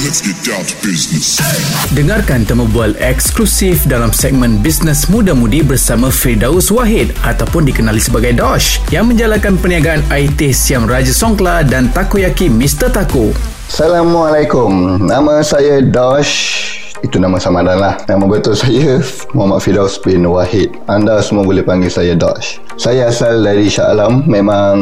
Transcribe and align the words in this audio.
let's 0.00 0.24
get 0.24 0.36
down 0.48 0.64
to 0.64 0.72
business. 0.80 1.36
Dengarkan 1.92 2.48
temu 2.48 2.64
bual 2.72 2.96
eksklusif 2.96 3.84
dalam 3.84 4.16
segmen 4.16 4.56
Bisnes 4.64 5.12
Muda-Mudi 5.12 5.60
bersama 5.60 6.08
Firdaus 6.08 6.72
Wahid 6.72 7.12
ataupun 7.20 7.68
dikenali 7.68 8.00
sebagai 8.00 8.32
Dosh 8.32 8.80
yang 8.88 9.12
menjalankan 9.12 9.60
perniagaan 9.60 10.00
IT 10.08 10.56
Siam 10.56 10.88
Raja 10.88 11.12
Songkla 11.12 11.68
dan 11.68 11.92
Takoyaki 11.92 12.48
Mr. 12.48 12.88
Taco. 12.88 13.36
Assalamualaikum. 13.68 15.04
Nama 15.04 15.44
saya 15.44 15.84
Dosh 15.84 16.64
itu 17.00 17.16
nama 17.16 17.40
samaran 17.40 17.80
lah 17.80 17.96
Nama 18.04 18.24
betul 18.28 18.52
saya 18.52 19.00
Muhammad 19.32 19.64
Firdaus 19.64 19.96
bin 20.04 20.20
Wahid 20.28 20.76
Anda 20.84 21.24
semua 21.24 21.48
boleh 21.48 21.64
panggil 21.64 21.88
saya 21.88 22.12
Dosh 22.12 22.60
Saya 22.80 23.12
asal 23.12 23.44
dari 23.44 23.68
Shah 23.68 23.92
Alam. 23.92 24.24
Memang 24.24 24.80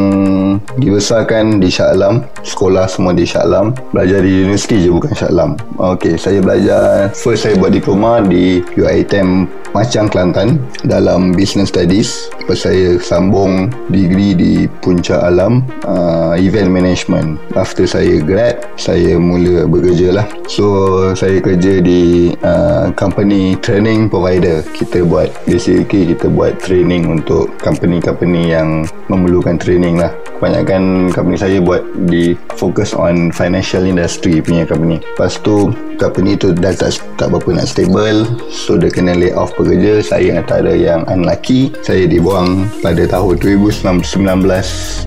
Dibesarkan 0.78 1.58
di 1.58 1.66
Shah 1.66 1.98
Alam. 1.98 2.22
Sekolah 2.46 2.86
semua 2.86 3.10
di 3.10 3.26
Shah 3.26 3.42
Alam. 3.42 3.74
Belajar 3.90 4.22
di 4.22 4.46
universiti 4.46 4.86
je 4.86 4.94
bukan 4.94 5.10
Shah 5.18 5.34
Alam. 5.34 5.58
Okay 5.74 6.14
saya 6.14 6.38
belajar 6.38 7.10
First 7.10 7.42
saya 7.42 7.58
buat 7.58 7.74
diploma 7.74 8.22
di 8.22 8.62
UiTM 8.78 9.50
Macang 9.74 10.06
Kelantan 10.06 10.62
Dalam 10.86 11.34
Business 11.34 11.74
Studies. 11.74 12.30
Lepas 12.38 12.70
saya 12.70 13.02
sambung 13.02 13.66
Degree 13.90 14.32
di 14.38 14.52
Puncak 14.78 15.18
Alam 15.18 15.66
uh, 15.82 16.38
Event 16.38 16.70
Management. 16.70 17.42
After 17.58 17.82
saya 17.82 18.22
grad 18.22 18.62
Saya 18.78 19.18
mula 19.18 19.66
bekerja 19.66 20.22
lah. 20.22 20.26
So 20.46 20.70
saya 21.18 21.42
kerja 21.42 21.82
di 21.82 22.30
uh, 22.46 22.94
company 22.94 23.58
training 23.58 24.06
provider. 24.06 24.62
Kita 24.70 25.02
buat 25.02 25.34
basically 25.50 26.14
kita 26.14 26.30
buat 26.30 26.62
training 26.62 27.10
untuk 27.10 27.50
company-company 27.88 28.52
yang 28.52 28.84
memerlukan 29.08 29.56
training 29.56 29.96
lah 29.96 30.12
kebanyakan 30.38 31.10
company 31.10 31.36
saya 31.36 31.58
buat 31.58 31.82
di 32.06 32.38
focus 32.54 32.94
on 32.94 33.34
financial 33.34 33.82
industry 33.84 34.38
punya 34.38 34.62
company. 34.64 35.02
Lepas 35.02 35.42
tu 35.42 35.74
company 35.98 36.38
tu 36.38 36.54
dah 36.54 36.70
tak, 36.72 37.02
tak 37.18 37.34
berapa 37.34 37.58
nak 37.58 37.66
stable 37.66 38.22
so 38.48 38.78
dia 38.78 38.88
kena 38.88 39.18
lay 39.18 39.34
off 39.34 39.50
pekerja. 39.58 39.98
Saya 40.00 40.38
antara 40.38 40.70
yang 40.72 41.02
unlucky 41.10 41.74
saya 41.82 42.06
dibuang 42.06 42.70
pada 42.80 43.04
tahun 43.10 43.42
2019 43.42 44.14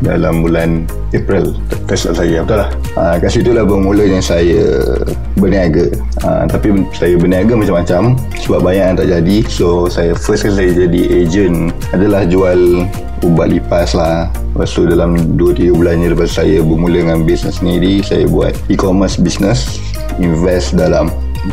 dalam 0.04 0.44
bulan 0.44 0.86
April. 1.16 1.56
Tak 1.88 1.96
saya 1.96 2.44
betul 2.44 2.60
lah. 2.60 2.70
Uh, 2.96 3.16
kat 3.20 3.32
situ 3.32 3.52
lah 3.56 3.64
bermulanya 3.64 4.20
saya 4.20 4.64
berniaga. 5.40 5.88
Uh, 6.28 6.44
tapi 6.48 6.84
saya 6.92 7.16
berniaga 7.16 7.56
macam-macam 7.56 8.20
sebab 8.36 8.60
banyak 8.60 8.84
yang 8.84 8.98
tak 9.00 9.10
jadi. 9.10 9.38
So 9.48 9.88
saya 9.88 10.12
first 10.16 10.44
kali 10.44 10.56
saya 10.56 10.72
jadi 10.88 11.02
agent 11.24 11.72
adalah 11.96 12.28
jual 12.28 12.88
ubat 13.24 13.54
lipas 13.54 13.94
lah. 13.94 14.30
Lepas 14.52 14.70
tu 14.76 14.84
dalam 14.84 15.16
2-3 15.40 15.72
bulan 15.72 16.02
lepas 16.04 16.30
saya 16.30 16.60
bermula 16.60 17.02
dengan 17.02 17.24
bisnes 17.24 17.64
sendiri 17.64 18.04
saya 18.04 18.28
buat 18.28 18.52
e-commerce 18.68 19.16
business 19.16 19.80
invest 20.20 20.76
dalam 20.76 21.08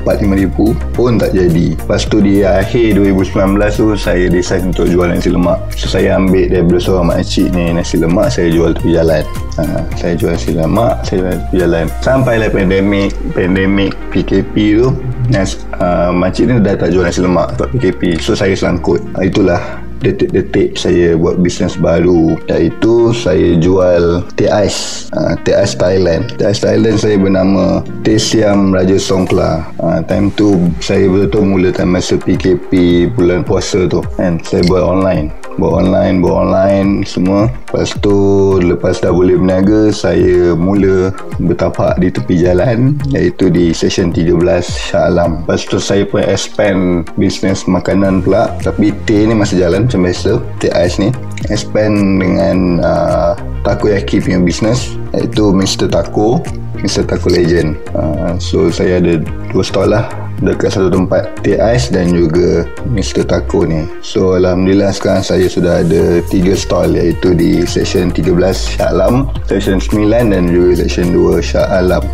4-5 0.05 0.37
ribu 0.37 0.77
pun 0.93 1.17
tak 1.17 1.33
jadi. 1.33 1.73
Lepas 1.73 2.05
tu 2.05 2.21
di 2.21 2.45
akhir 2.45 3.01
2019 3.01 3.57
tu 3.73 3.87
saya 3.97 4.29
decide 4.29 4.69
untuk 4.69 4.85
jual 4.85 5.09
nasi 5.09 5.33
lemak. 5.33 5.57
So 5.73 5.89
saya 5.89 6.21
ambil 6.21 6.53
daripada 6.53 6.79
seorang 6.81 7.09
makcik 7.17 7.49
ni 7.57 7.73
nasi 7.73 7.97
lemak 7.97 8.29
saya 8.29 8.53
jual 8.53 8.77
tepi 8.77 8.93
jalan. 8.93 9.25
Ha, 9.57 9.63
saya 9.97 10.13
jual 10.13 10.37
nasi 10.37 10.53
lemak 10.53 10.93
saya 11.09 11.17
jual 11.25 11.35
tepi 11.41 11.57
jalan. 11.57 11.85
Sampai 12.05 12.37
lah 12.37 12.53
pandemik 12.53 13.17
pandemik 13.33 13.97
PKP 14.13 14.55
tu 14.77 14.93
nas, 15.33 15.57
uh, 15.81 16.13
makcik 16.13 16.53
ni 16.53 16.61
dah 16.61 16.77
tak 16.77 16.93
jual 16.93 17.05
nasi 17.09 17.25
lemak 17.25 17.57
sebab 17.57 17.69
PKP 17.73 18.21
so 18.21 18.37
saya 18.37 18.53
selangkut. 18.53 19.01
Ha, 19.17 19.25
itulah 19.25 19.88
detik-detik 20.03 20.79
saya 20.79 21.15
buat 21.19 21.41
bisnes 21.43 21.79
baru. 21.79 22.39
Iaitu 22.47 23.11
saya 23.15 23.59
jual 23.59 24.23
teh 24.39 24.51
ais. 24.51 25.09
Uh, 25.15 25.35
teh 25.43 25.55
ais 25.55 25.75
Thailand. 25.75 26.29
Teh 26.39 26.47
ais 26.47 26.61
Thailand 26.61 26.97
saya 27.01 27.17
bernama 27.19 27.83
Teh 28.07 28.19
Siam 28.21 28.71
Raja 28.71 28.99
Songkla. 29.01 29.67
Uh, 29.81 30.01
time 30.07 30.31
tu 30.35 30.59
saya 30.79 31.07
betul-betul 31.09 31.43
mula 31.43 31.69
time 31.75 31.99
masa 31.99 32.15
PKP 32.21 32.73
bulan 33.17 33.43
puasa 33.43 33.87
tu. 33.89 34.05
Kan 34.15 34.39
saya 34.45 34.63
buat 34.67 34.85
online 34.85 35.48
buat 35.59 35.85
online 35.85 36.23
buat 36.23 36.37
online 36.49 37.03
semua. 37.05 37.51
Lepas 37.69 37.93
tu 37.99 38.17
lepas 38.63 39.03
dah 39.03 39.11
boleh 39.11 39.37
berniaga 39.37 39.91
saya 39.91 40.55
mula 40.55 41.13
bertapak 41.43 41.99
di 41.99 42.09
tepi 42.09 42.41
jalan 42.41 42.95
iaitu 43.13 43.51
di 43.51 43.75
session 43.75 44.15
13 44.15 44.39
Shah 44.65 45.11
Alam. 45.11 45.45
Lepas 45.45 45.67
tu 45.67 45.77
saya 45.83 46.07
pun 46.07 46.23
expand 46.23 47.05
bisnes 47.19 47.67
makanan 47.67 48.23
pula. 48.23 48.55
Tapi 48.63 48.95
teh 49.05 49.27
ni 49.27 49.35
masih 49.35 49.61
jalan 49.61 49.85
macam 49.85 50.07
biasa. 50.07 50.39
Teh 50.63 50.71
ais 50.73 50.97
ni. 50.97 51.11
Expand 51.51 52.23
dengan 52.23 52.83
uh, 52.83 53.33
takoyaki 53.67 54.23
punya 54.23 54.39
bisnes 54.41 54.95
iaitu 55.13 55.51
Mr. 55.51 55.91
Taco 55.91 56.43
Mr. 56.83 57.05
Legend 57.29 57.77
uh, 57.95 58.35
so 58.39 58.71
saya 58.71 59.03
ada 59.03 59.19
dua 59.51 59.65
stall 59.65 59.91
lah 59.91 60.07
dekat 60.39 60.71
satu 60.71 60.89
tempat 60.95 61.35
teh 61.43 61.59
ais 61.59 61.91
dan 61.91 62.15
juga 62.15 62.63
Mr. 62.87 63.27
Taco 63.27 63.67
ni 63.67 63.91
so 64.01 64.39
Alhamdulillah 64.39 64.95
sekarang 64.95 65.27
saya 65.27 65.51
sudah 65.51 65.83
ada 65.83 66.23
tiga 66.31 66.55
stall 66.55 66.95
iaitu 66.95 67.35
di 67.35 67.67
section 67.67 68.15
13 68.15 68.39
Shah 68.79 68.95
Alam 68.95 69.27
section 69.51 69.83
9 69.83 70.31
dan 70.31 70.47
juga 70.47 70.87
section 70.87 71.11
2 71.11 71.43
Shah 71.43 71.67
Alam 71.75 72.07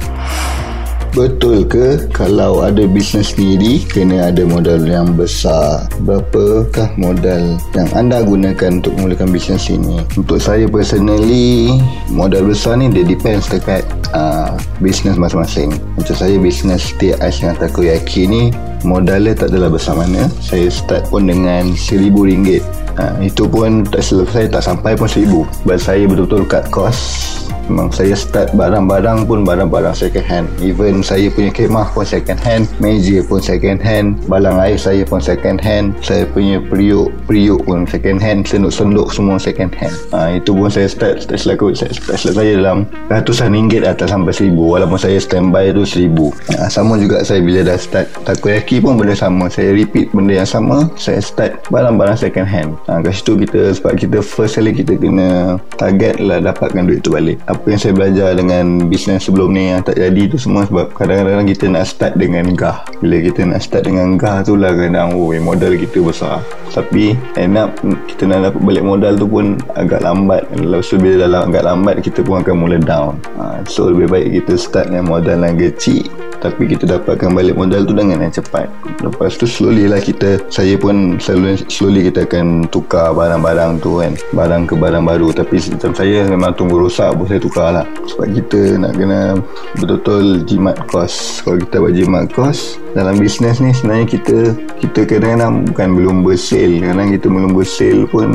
Betul 1.14 1.62
ke 1.70 2.10
kalau 2.10 2.66
ada 2.66 2.90
bisnes 2.90 3.38
sendiri 3.38 3.86
kena 3.86 4.34
ada 4.34 4.42
modal 4.42 4.82
yang 4.82 5.14
besar? 5.14 5.86
Berapakah 6.02 6.90
modal 6.98 7.54
yang 7.70 7.86
anda 7.94 8.18
gunakan 8.26 8.82
untuk 8.82 8.98
memulakan 8.98 9.30
bisnes 9.30 9.70
ini? 9.70 10.02
Untuk 10.18 10.42
saya 10.42 10.66
personally, 10.66 11.70
modal 12.10 12.50
besar 12.50 12.82
ni 12.82 12.90
dia 12.90 13.06
depends 13.06 13.46
dekat 13.46 13.86
uh, 14.10 14.58
bisnes 14.82 15.14
masing-masing. 15.14 15.70
Macam 15.94 16.18
saya 16.18 16.34
bisnes 16.34 16.90
teh 16.98 17.14
ais 17.22 17.38
dengan 17.38 17.62
takoyaki 17.62 18.26
ni 18.26 18.42
modalnya 18.82 19.38
tak 19.38 19.54
adalah 19.54 19.70
besar 19.70 19.94
mana. 19.94 20.26
Saya 20.42 20.66
start 20.66 21.14
pun 21.14 21.30
dengan 21.30 21.78
RM1,000. 21.78 22.58
Uh, 22.98 23.14
itu 23.22 23.46
pun 23.46 23.86
tak 23.86 24.02
selesai 24.02 24.50
tak 24.50 24.66
sampai 24.66 24.98
pun 24.98 25.06
RM1,000. 25.06 25.62
Sebab 25.62 25.78
saya 25.78 26.02
betul-betul 26.10 26.42
cut 26.50 26.66
cost 26.74 27.34
memang 27.68 27.88
saya 27.88 28.12
start 28.16 28.52
barang-barang 28.52 29.24
pun 29.24 29.42
barang-barang 29.46 29.94
second 29.96 30.26
hand. 30.26 30.46
Even 30.60 31.00
saya 31.00 31.28
punya 31.32 31.50
kemah 31.52 31.88
pun 31.92 32.04
second 32.04 32.40
hand. 32.40 32.68
Meja 32.80 33.24
pun 33.24 33.40
second 33.40 33.80
hand. 33.80 34.20
Balang 34.28 34.60
air 34.60 34.76
saya 34.76 35.02
pun 35.06 35.20
second 35.20 35.60
hand. 35.60 35.96
Saya 36.04 36.28
punya 36.28 36.60
periuk 36.60 37.12
periuk 37.24 37.64
pun 37.64 37.88
second 37.88 38.20
hand. 38.20 38.44
Senduk-senduk 38.44 39.12
semua 39.12 39.36
second 39.40 39.72
hand. 39.76 39.94
Ha, 40.12 40.38
itu 40.40 40.52
pun 40.52 40.68
saya 40.68 40.88
start 40.90 41.24
start 41.24 41.40
selaku 41.40 41.72
start, 41.72 41.96
start 41.96 42.34
saya 42.34 42.56
dalam 42.58 42.88
ratusan 43.08 43.52
ringgit 43.52 43.86
atau 43.86 44.04
sampai 44.04 44.32
seribu. 44.34 44.76
Walaupun 44.76 45.00
saya 45.00 45.16
standby 45.20 45.72
tu 45.72 45.86
seribu. 45.88 46.30
Ha, 46.56 46.68
sama 46.68 47.00
juga 47.00 47.24
saya 47.24 47.40
bila 47.40 47.64
dah 47.64 47.78
start. 47.80 48.06
Takoyaki 48.26 48.84
pun 48.84 49.00
benda 49.00 49.16
sama. 49.16 49.48
Saya 49.48 49.72
repeat 49.72 50.12
benda 50.12 50.42
yang 50.42 50.48
sama. 50.48 50.90
Saya 51.00 51.20
start 51.24 51.64
barang-barang 51.72 52.18
second 52.18 52.48
hand. 52.48 52.70
Ha, 52.90 53.00
kat 53.00 53.14
situ 53.16 53.40
kita 53.46 53.72
sebab 53.74 53.96
kita 53.96 54.18
first 54.20 54.56
kali 54.60 54.70
kita 54.74 54.96
kena 54.96 55.58
target 55.76 56.20
lah 56.22 56.38
dapatkan 56.40 56.86
duit 56.86 57.00
tu 57.04 57.14
balik 57.14 57.38
apa 57.54 57.66
yang 57.70 57.80
saya 57.80 57.94
belajar 57.94 58.28
dengan 58.34 58.90
bisnes 58.90 59.30
sebelum 59.30 59.54
ni 59.54 59.70
yang 59.70 59.80
tak 59.86 59.96
jadi 59.96 60.26
tu 60.26 60.36
semua 60.36 60.66
sebab 60.66 60.90
kadang-kadang 60.90 61.46
kita 61.46 61.70
nak 61.70 61.86
start 61.86 62.18
dengan 62.18 62.50
gah. 62.58 62.82
Bila 62.98 63.22
kita 63.22 63.46
nak 63.46 63.62
start 63.62 63.86
dengan 63.86 64.18
gah 64.18 64.42
tu 64.42 64.58
lah 64.58 64.74
kadang 64.74 65.14
oh 65.14 65.30
modal 65.38 65.78
kita 65.78 66.02
besar. 66.02 66.42
Tapi 66.74 67.14
end 67.38 67.54
up 67.54 67.70
kita 68.10 68.26
nak 68.26 68.50
dapat 68.50 68.60
balik 68.60 68.84
modal 68.84 69.14
tu 69.14 69.30
pun 69.30 69.54
agak 69.78 70.02
lambat. 70.02 70.42
Tu 70.50 70.96
bila 70.98 71.30
dah 71.30 71.46
agak 71.46 71.62
lambat 71.62 71.94
kita 72.02 72.20
pun 72.26 72.42
akan 72.42 72.54
mula 72.58 72.76
down. 72.82 73.14
Ha, 73.38 73.62
so 73.70 73.88
lebih 73.88 74.10
baik 74.10 74.28
kita 74.42 74.58
start 74.58 74.90
dengan 74.90 75.06
modal 75.06 75.38
yang 75.46 75.54
kecil 75.54 76.10
tapi 76.44 76.68
kita 76.68 76.84
dapatkan 76.84 77.32
balik 77.32 77.56
modal 77.56 77.88
tu 77.88 77.96
dengan 77.96 78.20
yang 78.20 78.28
cepat. 78.28 78.68
Lepas 79.00 79.40
tu 79.40 79.48
slowly 79.48 79.88
lah 79.88 79.96
kita 79.96 80.36
saya 80.52 80.76
pun 80.76 81.16
selalu 81.16 81.56
slowly 81.72 82.12
kita 82.12 82.28
akan 82.28 82.68
tukar 82.68 83.16
barang-barang 83.16 83.80
tu 83.80 84.04
kan. 84.04 84.12
Barang 84.36 84.68
ke 84.68 84.76
barang 84.76 85.08
baru. 85.08 85.32
Tapi 85.32 85.56
macam 85.72 85.96
saya 85.96 86.28
memang 86.28 86.52
tunggu 86.52 86.76
rosak 86.76 87.16
pun 87.16 87.24
saya 87.24 87.40
tukar 87.44 87.76
lah. 87.76 87.86
Sebab 88.08 88.26
kita 88.32 88.80
nak 88.80 88.96
kena 88.96 89.36
betul-betul 89.76 90.48
jimat 90.48 90.80
kos. 90.88 91.44
Kalau 91.44 91.60
kita 91.60 91.76
buat 91.84 91.92
jimat 91.92 92.32
kos 92.32 92.83
dalam 92.94 93.18
bisnes 93.18 93.58
ni 93.58 93.74
sebenarnya 93.74 94.06
kita 94.06 94.38
kita 94.78 95.00
kadang-kadang 95.02 95.66
bukan 95.66 95.88
belum 95.98 96.16
bersale 96.22 96.78
kadang 96.78 97.10
kita 97.10 97.26
belum 97.26 97.50
bersale 97.52 98.06
pun 98.06 98.28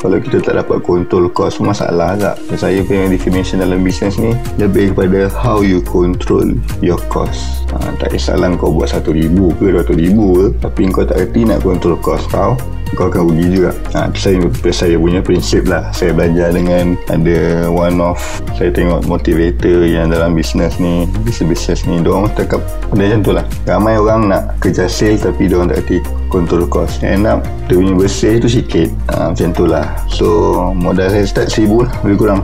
kalau 0.00 0.16
kita 0.16 0.40
tak 0.40 0.56
dapat 0.56 0.80
kontrol 0.80 1.28
kos 1.28 1.60
masalah 1.60 2.16
agak 2.16 2.36
saya 2.56 2.80
punya 2.80 3.12
definition 3.12 3.60
dalam 3.60 3.84
bisnes 3.84 4.16
ni 4.16 4.32
lebih 4.56 4.96
kepada 4.96 5.28
how 5.28 5.60
you 5.60 5.84
control 5.84 6.56
your 6.80 6.98
cost. 7.12 7.68
Ha, 7.76 7.92
tak 8.00 8.16
kisahlah 8.16 8.48
kau 8.56 8.72
buat 8.72 8.88
satu 8.88 9.12
ribu 9.12 9.52
ke 9.60 9.68
dua 9.68 9.84
ribu 9.92 10.26
ke 10.40 10.44
tapi 10.64 10.88
kau 10.88 11.04
tak 11.04 11.28
kerti 11.28 11.44
nak 11.44 11.60
kontrol 11.60 12.00
kos 12.00 12.24
kau 12.32 12.56
kau 12.94 13.10
akan 13.10 13.34
rugi 13.34 13.58
juga. 13.58 13.70
Ha, 13.98 14.06
saya, 14.14 14.38
saya 14.70 14.94
punya 14.94 15.18
prinsip 15.18 15.66
lah. 15.66 15.90
Saya 15.90 16.14
belajar 16.14 16.54
dengan 16.54 16.94
ada 17.10 17.66
one 17.66 17.98
of 17.98 18.22
saya 18.54 18.70
tengok 18.70 19.10
motivator 19.10 19.82
yang 19.82 20.14
dalam 20.14 20.38
bisnes 20.38 20.78
ni 20.78 21.10
bisnes-bisnes 21.26 21.82
ni 21.90 21.98
diorang 21.98 22.30
cakap 22.38 22.62
benda 22.94 23.10
macam 23.10 23.20
tu 23.26 23.32
lah. 23.34 23.44
Ramai 23.66 23.98
orang 24.06 24.30
nak 24.30 24.42
kerja 24.62 24.86
sale 24.86 25.18
tapi 25.18 25.50
diorang 25.50 25.66
tak 25.66 25.82
kerti 25.82 25.98
kontrol 26.30 26.70
kos 26.70 27.02
end 27.02 27.26
up 27.26 27.42
dia 27.66 27.74
punya 27.74 27.92
bersih 27.98 28.38
tu 28.38 28.46
sikit. 28.46 28.88
Ha, 29.10 29.34
macam 29.34 29.48
tu 29.50 29.64
lah. 29.66 29.86
So 30.06 30.26
modal 30.70 31.10
saya 31.10 31.26
start 31.26 31.50
seribu 31.50 31.82
lah 31.82 31.92
lebih 32.06 32.22
kurang 32.22 32.40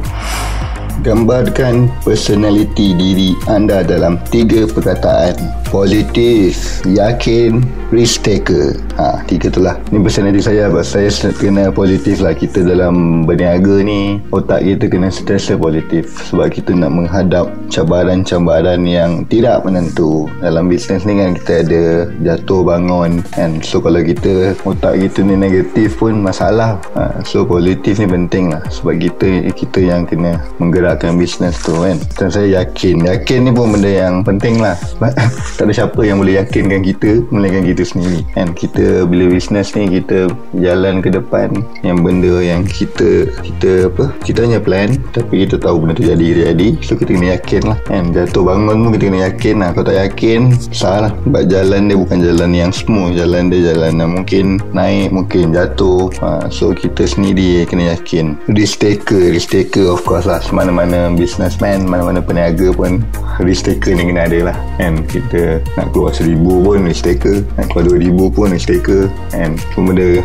Gambarkan 1.01 1.89
personality 2.05 2.93
diri 2.93 3.33
anda 3.49 3.81
dalam 3.81 4.21
tiga 4.29 4.69
perkataan. 4.69 5.41
Positif, 5.73 6.85
yakin, 6.85 7.65
risk 7.89 8.29
taker. 8.29 8.77
Ha, 9.01 9.25
tiga 9.25 9.49
tu 9.49 9.65
lah. 9.65 9.81
Ni 9.89 10.05
personality 10.05 10.45
saya. 10.45 10.69
Saya 10.85 11.09
kena 11.33 11.73
positif 11.73 12.21
lah. 12.21 12.37
Kita 12.37 12.61
dalam 12.61 13.25
berniaga 13.25 13.81
ni, 13.81 14.21
otak 14.37 14.69
kita 14.69 14.93
kena 14.93 15.09
sentiasa 15.09 15.57
positif. 15.57 16.13
Sebab 16.29 16.53
kita 16.53 16.77
nak 16.77 16.93
menghadap 16.93 17.49
cabaran-cabaran 17.73 18.85
yang 18.85 19.25
tidak 19.33 19.65
menentu. 19.65 20.29
Dalam 20.45 20.69
bisnes 20.69 21.09
ni 21.09 21.17
kan 21.17 21.41
kita 21.41 21.65
ada 21.65 21.85
jatuh 22.21 22.61
bangun. 22.69 23.25
And 23.41 23.65
so 23.65 23.81
kalau 23.81 24.05
kita, 24.05 24.53
otak 24.69 25.01
kita 25.01 25.25
ni 25.25 25.41
negatif 25.41 25.97
pun 25.97 26.21
masalah. 26.21 26.77
Ha, 26.93 27.25
so 27.25 27.49
positif 27.49 27.97
ni 27.97 28.05
penting 28.13 28.53
lah. 28.53 28.61
Sebab 28.69 29.01
kita 29.01 29.49
kita 29.57 29.81
yang 29.81 30.05
kena 30.05 30.37
menggerak 30.61 30.82
menggerakkan 30.83 31.15
bisnes 31.15 31.55
tu 31.63 31.79
kan? 31.79 31.95
Dan 32.19 32.27
saya 32.35 32.59
yakin 32.59 33.07
yakin 33.07 33.47
ni 33.47 33.51
pun 33.55 33.71
benda 33.71 33.87
yang 33.87 34.27
penting 34.27 34.59
lah. 34.59 34.75
Tak 35.63 35.71
ada 35.71 35.73
siapa 35.79 36.03
yang 36.03 36.19
boleh 36.19 36.43
yakinkan 36.43 36.83
kita 36.83 37.23
melainkan 37.31 37.63
kita 37.63 37.87
sendiri 37.87 38.27
kan? 38.35 38.51
Kita 38.51 39.07
bila 39.07 39.31
bisnes 39.31 39.71
ni 39.79 40.03
kita 40.03 40.27
jalan 40.59 40.99
ke 40.99 41.15
depan 41.15 41.55
yang 41.87 42.03
benda 42.03 42.43
yang 42.43 42.67
kita 42.67 43.31
kita 43.31 43.87
apa? 43.87 44.11
Kita 44.27 44.43
hanya 44.43 44.59
plan 44.59 44.99
tapi 45.15 45.47
kita 45.47 45.63
tahu 45.63 45.87
benda 45.87 45.95
tu 45.95 46.03
jadi 46.03 46.51
jadi. 46.51 46.75
So 46.83 46.99
kita 46.99 47.15
kena 47.15 47.39
yakin 47.39 47.63
lah 47.63 47.79
kan? 47.87 48.11
Jatuh 48.11 48.43
bangun 48.43 48.83
pun 48.83 48.91
kita 48.99 49.05
kena 49.07 49.21
yakin 49.31 49.55
lah. 49.63 49.71
Kalau 49.71 49.87
tak 49.87 49.99
yakin 50.03 50.41
salah 50.75 51.15
sebab 51.23 51.47
jalan 51.47 51.87
dia 51.87 51.95
bukan 51.95 52.19
jalan 52.19 52.51
yang 52.51 52.73
smooth. 52.75 53.15
Jalan 53.15 53.55
dia 53.55 53.71
jalan 53.71 54.03
yang 54.03 54.11
mungkin 54.19 54.59
naik 54.75 55.15
mungkin 55.15 55.55
jatuh. 55.55 56.11
Ha, 56.19 56.51
so 56.51 56.75
kita 56.75 57.07
sendiri 57.07 57.63
kena 57.71 57.95
yakin. 57.95 58.35
Risk 58.51 58.83
taker 58.83 59.31
risk 59.31 59.55
taker 59.55 59.87
of 59.87 60.03
course 60.03 60.27
lah. 60.27 60.43
Semana-mana 60.43 60.72
mana-mana 60.73 61.13
businessman 61.13 61.85
mana-mana 61.85 62.25
peniaga 62.25 62.73
pun 62.73 63.05
risk 63.45 63.69
taker 63.69 63.93
ni 63.93 64.09
kena 64.09 64.25
ada 64.25 64.53
lah. 64.53 64.57
Kan 64.81 65.05
kita 65.05 65.61
nak 65.77 65.93
keluar 65.93 66.17
seribu 66.17 66.65
pun 66.65 66.89
risk 66.89 67.05
taker 67.05 67.45
nak 67.61 67.69
keluar 67.71 67.93
dua 67.93 67.99
ribu 68.01 68.25
pun 68.33 68.49
risk 68.51 68.73
taker. 68.73 69.13
And 69.37 69.61
semua 69.77 69.93
benda 69.93 70.25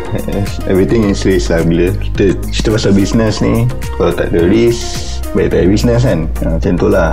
everything 0.66 1.06
is 1.12 1.22
risk 1.28 1.52
lah. 1.52 1.60
Bila 1.60 1.92
kita 1.92 2.34
cerita 2.48 2.68
pasal 2.74 2.92
business 2.96 3.44
ni 3.44 3.68
kalau 4.00 4.16
tak 4.16 4.32
ada 4.32 4.48
risk 4.48 5.20
baik 5.36 5.52
tak 5.52 5.58
ada 5.64 5.68
business 5.68 6.00
kan? 6.08 6.24
Ha, 6.40 6.56
macam 6.56 6.72
tu 6.80 6.88
lah. 6.88 7.12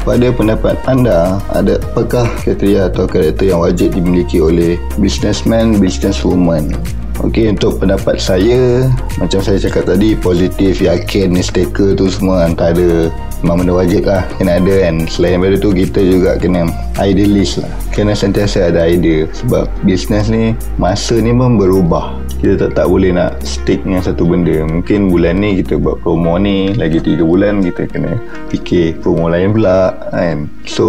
Pada 0.00 0.32
pendapat 0.32 0.80
anda, 0.88 1.36
ada 1.52 1.76
apakah 1.76 2.24
kriteria 2.40 2.88
atau 2.88 3.04
karakter 3.04 3.52
yang 3.52 3.60
wajib 3.60 3.92
dimiliki 3.92 4.40
oleh 4.40 4.80
businessman, 4.96 5.76
businesswoman? 5.76 6.72
Okey 7.20 7.52
untuk 7.52 7.76
pendapat 7.76 8.16
saya 8.16 8.88
macam 9.20 9.44
saya 9.44 9.60
cakap 9.60 9.84
tadi 9.84 10.16
positif 10.16 10.80
yakin 10.80 11.36
staker 11.36 11.92
tu 11.92 12.08
semua 12.08 12.48
antara 12.48 13.12
memang 13.44 13.60
benda 13.60 13.76
wajib 13.76 14.08
lah 14.08 14.24
kena 14.40 14.56
ada 14.56 14.88
kan. 14.88 15.04
Selain 15.04 15.36
daripada 15.36 15.56
tu 15.60 15.70
kita 15.76 16.00
juga 16.00 16.40
kena 16.40 16.72
idealist 16.96 17.60
lah. 17.60 17.68
Kena 17.92 18.16
sentiasa 18.16 18.72
ada 18.72 18.88
idea 18.88 19.28
sebab 19.36 19.68
bisnes 19.84 20.32
ni 20.32 20.56
masa 20.80 21.20
ni 21.20 21.28
pun 21.36 21.60
berubah. 21.60 22.16
Kita 22.40 22.56
tak, 22.56 22.70
tak 22.72 22.86
boleh 22.88 23.12
nak 23.12 23.29
stick 23.42 23.82
dengan 23.82 24.04
satu 24.04 24.24
benda. 24.24 24.64
Mungkin 24.64 25.10
bulan 25.10 25.42
ni 25.42 25.60
kita 25.60 25.76
buat 25.80 26.00
promo 26.04 26.38
ni 26.38 26.72
lagi 26.76 27.02
3 27.02 27.20
bulan 27.24 27.64
kita 27.64 27.90
kena 27.90 28.16
fikir 28.52 29.00
promo 29.00 29.28
lain 29.28 29.56
pula 29.56 29.96
kan? 30.14 30.46
So 30.68 30.86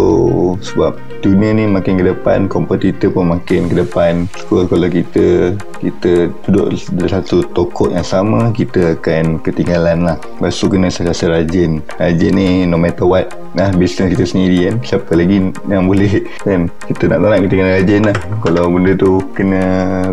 sebab 0.62 0.96
dunia 1.22 1.56
ni 1.56 1.64
makin 1.66 1.98
ke 1.98 2.04
depan 2.14 2.46
kompetitor 2.46 3.10
pun 3.10 3.34
makin 3.34 3.66
ke 3.66 3.82
depan. 3.82 4.30
So 4.46 4.68
kalau 4.68 4.86
kita 4.86 5.56
kita 5.82 6.30
duduk 6.46 6.78
dalam 6.94 7.10
satu 7.10 7.42
toko 7.50 7.90
yang 7.90 8.06
sama 8.06 8.54
kita 8.54 8.94
akan 9.00 9.42
ketinggalan 9.42 10.06
lah. 10.06 10.16
Lepas 10.38 10.62
tu 10.62 10.70
kena 10.70 10.92
rasa 10.92 11.26
rajin. 11.26 11.82
Rajin 11.98 12.32
ni 12.38 12.48
no 12.68 12.78
matter 12.78 13.08
what 13.08 13.41
nah 13.52 13.68
bisnes 13.76 14.08
kita 14.12 14.24
sendiri 14.24 14.68
kan. 14.68 14.74
Siapa 14.82 15.12
lagi 15.12 15.52
yang 15.68 15.84
boleh? 15.86 16.24
Kan 16.44 16.72
kita 16.88 17.12
nak 17.12 17.18
tak 17.20 17.28
nak 17.28 17.40
kita 17.48 17.54
kena 17.60 17.70
rajin 17.78 18.02
lah. 18.08 18.16
Kalau 18.40 18.64
benda 18.72 18.92
tu 18.96 19.10
kena 19.36 19.62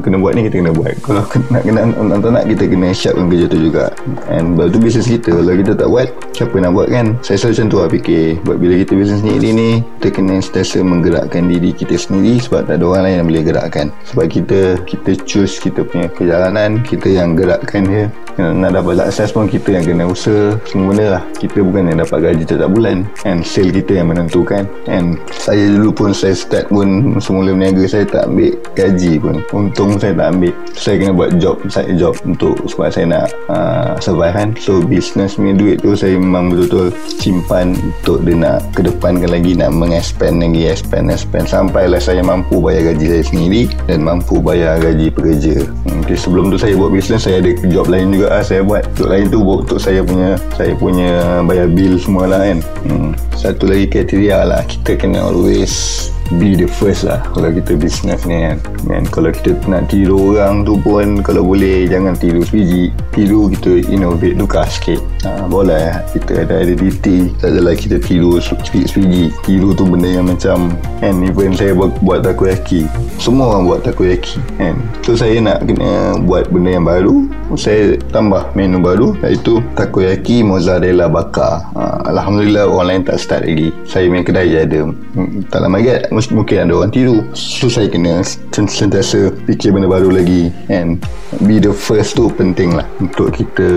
kena 0.04 0.16
buat 0.20 0.34
ni 0.36 0.42
kita 0.48 0.56
kena 0.60 0.72
buat. 0.76 0.94
Kalau 1.04 1.24
nak 1.52 1.62
kena 1.64 1.80
nak 1.88 2.20
tak 2.20 2.32
nak 2.36 2.46
kita 2.48 2.64
kena 2.68 2.88
siapkan 2.92 3.26
kerja 3.32 3.46
tu 3.48 3.60
juga. 3.60 3.86
And 4.28 4.60
baru 4.60 4.70
tu 4.76 4.80
bisnes 4.84 5.08
kita. 5.08 5.30
Kalau 5.32 5.54
kita 5.56 5.72
tak 5.76 5.88
buat 5.88 6.08
siapa 6.36 6.56
nak 6.60 6.72
buat 6.76 6.88
kan? 6.92 7.06
Saya 7.24 7.38
selalu 7.40 7.54
macam 7.56 7.68
tu 7.68 7.78
lah 7.80 7.90
fikir. 7.90 8.26
Buat 8.44 8.58
bila 8.60 8.74
kita 8.80 8.94
bisnes 8.96 9.20
sendiri 9.24 9.50
ni 9.56 9.70
kita 10.00 10.08
kena 10.20 10.34
sentiasa 10.44 10.78
menggerakkan 10.84 11.44
diri 11.48 11.72
kita 11.72 11.96
sendiri 11.96 12.44
sebab 12.44 12.68
tak 12.68 12.80
ada 12.80 12.86
orang 12.86 13.04
lain 13.08 13.16
yang 13.24 13.28
boleh 13.28 13.44
gerakkan. 13.44 13.88
Sebab 14.12 14.26
kita 14.28 14.60
kita 14.84 15.12
choose 15.24 15.58
kita 15.60 15.84
punya 15.88 16.12
perjalanan 16.12 16.84
kita 16.84 17.08
yang 17.08 17.36
gerakkan 17.40 17.88
dia 17.88 18.04
nak 18.38 18.72
dapat 18.76 19.10
sukses 19.10 19.32
pun 19.34 19.46
kita 19.50 19.80
yang 19.80 19.84
kena 19.86 20.06
usaha 20.06 20.56
semua 20.70 20.94
benda 20.94 21.06
lah. 21.18 21.24
Kita 21.40 21.60
bukan 21.64 21.90
yang 21.92 22.00
dapat 22.04 22.18
gaji 22.30 22.44
setiap 22.46 22.72
bulan. 22.72 22.98
And 23.26 23.42
sale 23.42 23.72
kita 23.72 24.04
yang 24.04 24.12
menentukan. 24.12 24.68
And 24.86 25.18
saya 25.32 25.72
dulu 25.76 25.90
pun 25.96 26.10
saya 26.12 26.36
start 26.36 26.70
pun 26.70 27.18
semula 27.18 27.56
berniaga 27.56 27.84
saya 27.88 28.06
tak 28.06 28.30
ambil 28.30 28.54
gaji 28.76 29.14
pun. 29.18 29.36
Untung 29.56 29.98
saya 29.98 30.14
tak 30.16 30.28
ambil. 30.36 30.54
Saya 30.76 30.96
kena 31.00 31.12
buat 31.16 31.30
job 31.40 31.58
side 31.72 31.96
job 31.96 32.14
untuk 32.28 32.56
sebab 32.68 32.90
saya 32.92 33.06
nak 33.08 33.26
uh, 33.48 33.96
survive 34.04 34.36
kan. 34.36 34.50
So 34.60 34.84
business 34.84 35.40
punya 35.40 35.56
duit 35.56 35.78
tu 35.82 35.96
saya 35.96 36.20
memang 36.20 36.52
betul-betul 36.52 36.92
simpan 37.20 37.76
untuk 37.76 38.24
dia 38.28 38.36
nak 38.36 38.60
kedepankan 38.76 39.30
lagi 39.32 39.56
nak 39.56 39.72
mengexpand 39.72 40.44
lagi 40.44 40.68
expand 40.68 41.08
expand. 41.08 41.46
Sampailah 41.48 42.02
saya 42.02 42.22
mampu 42.22 42.60
bayar 42.60 42.94
gaji 42.94 43.20
saya 43.20 43.24
sendiri 43.24 43.62
dan 43.88 44.04
mampu 44.04 44.40
bayar 44.44 44.80
gaji 44.82 45.08
pekerja. 45.12 45.64
Okay, 46.04 46.18
sebelum 46.18 46.52
tu 46.52 46.58
saya 46.60 46.76
buat 46.76 46.92
bisnes 46.92 47.24
saya 47.24 47.40
ada 47.40 47.52
job 47.70 47.88
lain 47.88 48.12
juga 48.12 48.19
lah 48.28 48.44
saya 48.44 48.66
buat 48.66 48.84
job 48.98 49.08
lain 49.14 49.32
tu 49.32 49.40
untuk 49.40 49.80
saya 49.80 50.04
punya 50.04 50.36
saya 50.58 50.74
punya 50.76 51.40
bayar 51.48 51.72
bil 51.72 51.96
semua 51.96 52.28
lah 52.28 52.42
kan 52.44 52.60
hmm. 52.90 53.12
satu 53.38 53.70
lagi 53.70 53.86
kriteria 53.88 54.44
lah 54.44 54.62
kita 54.68 55.00
kena 55.00 55.24
always 55.24 56.10
be 56.38 56.54
the 56.54 56.70
first 56.70 57.10
lah 57.10 57.26
kalau 57.34 57.50
kita 57.50 57.74
bisnes 57.74 58.22
ni 58.30 58.46
kan. 58.46 58.58
Kan 58.86 59.04
kalau 59.10 59.30
kita 59.34 59.58
nak 59.66 59.90
tiru 59.90 60.38
orang 60.38 60.62
tu 60.62 60.78
pun 60.78 61.26
kalau 61.26 61.42
boleh 61.42 61.90
jangan 61.90 62.14
tiru 62.14 62.46
sebiji. 62.46 62.94
Tiru 63.10 63.50
kita 63.50 63.90
innovate 63.90 64.38
tukar 64.38 64.70
sikit. 64.70 65.02
Ha, 65.26 65.50
boleh. 65.50 65.90
Kita 66.14 66.46
ada 66.46 66.62
identity. 66.62 67.34
Tak 67.42 67.58
adalah 67.58 67.74
kita 67.74 67.98
tiru 67.98 68.38
sebiji. 68.38 69.34
Tiru 69.42 69.74
tu 69.74 69.90
benda 69.90 70.10
yang 70.10 70.30
macam 70.30 70.70
kan 71.02 71.16
even 71.26 71.58
saya 71.58 71.74
buat, 71.74 71.98
buat 72.06 72.22
takoyaki. 72.22 72.86
Semua 73.18 73.58
orang 73.58 73.66
buat 73.66 73.82
takoyaki 73.82 74.38
kan. 74.62 74.78
So 75.02 75.18
saya 75.18 75.42
nak 75.42 75.66
kena 75.66 76.22
buat 76.22 76.54
benda 76.54 76.78
yang 76.78 76.86
baru. 76.86 77.26
Saya 77.58 77.98
tambah 78.14 78.54
menu 78.54 78.78
baru 78.78 79.18
iaitu 79.26 79.66
takoyaki 79.74 80.46
mozzarella 80.46 81.10
bakar. 81.10 81.66
Ha, 81.74 82.06
Alhamdulillah 82.14 82.70
orang 82.70 82.88
lain 82.88 83.02
tak 83.10 83.18
start 83.18 83.44
lagi. 83.50 83.74
Saya 83.90 84.06
main 84.08 84.22
kedai 84.22 84.54
je 84.54 84.60
ada. 84.62 84.82
Hmm, 85.18 85.42
tak 85.50 85.66
lama 85.66 85.82
lagi 85.82 85.90
mungkin 86.28 86.68
ada 86.68 86.74
orang 86.76 86.92
tiru 86.92 87.24
so 87.32 87.72
saya 87.72 87.88
kena 87.88 88.20
sentiasa 88.52 89.32
fikir 89.48 89.72
benda 89.72 89.88
baru 89.88 90.12
lagi 90.12 90.52
and 90.68 91.00
be 91.48 91.56
the 91.64 91.72
first 91.72 92.20
tu 92.20 92.28
penting 92.28 92.76
lah 92.76 92.84
untuk 93.00 93.32
kita 93.32 93.68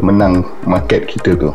menang 0.00 0.48
market 0.64 1.04
kita 1.04 1.36
tu 1.36 1.52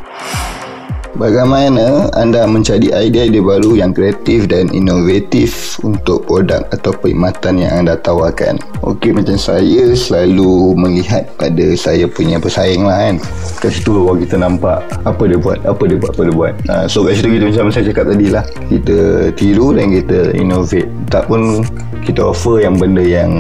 Bagaimana 1.16 2.12
anda 2.12 2.44
mencari 2.44 2.92
idea-idea 2.92 3.40
baru 3.40 3.80
yang 3.80 3.96
kreatif 3.96 4.52
dan 4.52 4.68
inovatif 4.76 5.80
untuk 5.80 6.28
produk 6.28 6.68
atau 6.76 6.92
perkhidmatan 6.92 7.56
yang 7.56 7.72
anda 7.72 7.96
tawarkan? 7.96 8.60
Okey, 8.84 9.16
macam 9.16 9.40
saya 9.40 9.96
selalu 9.96 10.76
melihat 10.76 11.24
pada 11.40 11.72
saya 11.80 12.04
punya 12.12 12.36
pesaing 12.36 12.84
lah 12.84 13.00
kan. 13.00 13.16
Kat 13.64 13.72
situ 13.72 13.96
baru 13.96 14.20
kita 14.28 14.36
nampak 14.44 14.84
apa 15.08 15.24
dia 15.24 15.40
buat, 15.40 15.64
apa 15.64 15.84
dia 15.88 15.96
buat, 15.96 16.12
apa 16.20 16.22
dia 16.28 16.36
buat. 16.36 16.54
Uh, 16.68 16.86
so 16.92 17.08
kat 17.08 17.16
situ 17.16 17.32
kita 17.32 17.44
macam 17.48 17.72
saya 17.72 17.84
cakap 17.96 18.06
tadi 18.12 18.28
lah. 18.28 18.44
Kita 18.68 18.98
tiru 19.40 19.72
dan 19.72 19.96
kita 19.96 20.36
innovate. 20.36 20.92
Tak 21.08 21.32
pun 21.32 21.64
kita 22.04 22.28
offer 22.28 22.60
yang 22.60 22.76
benda 22.76 23.00
yang 23.00 23.32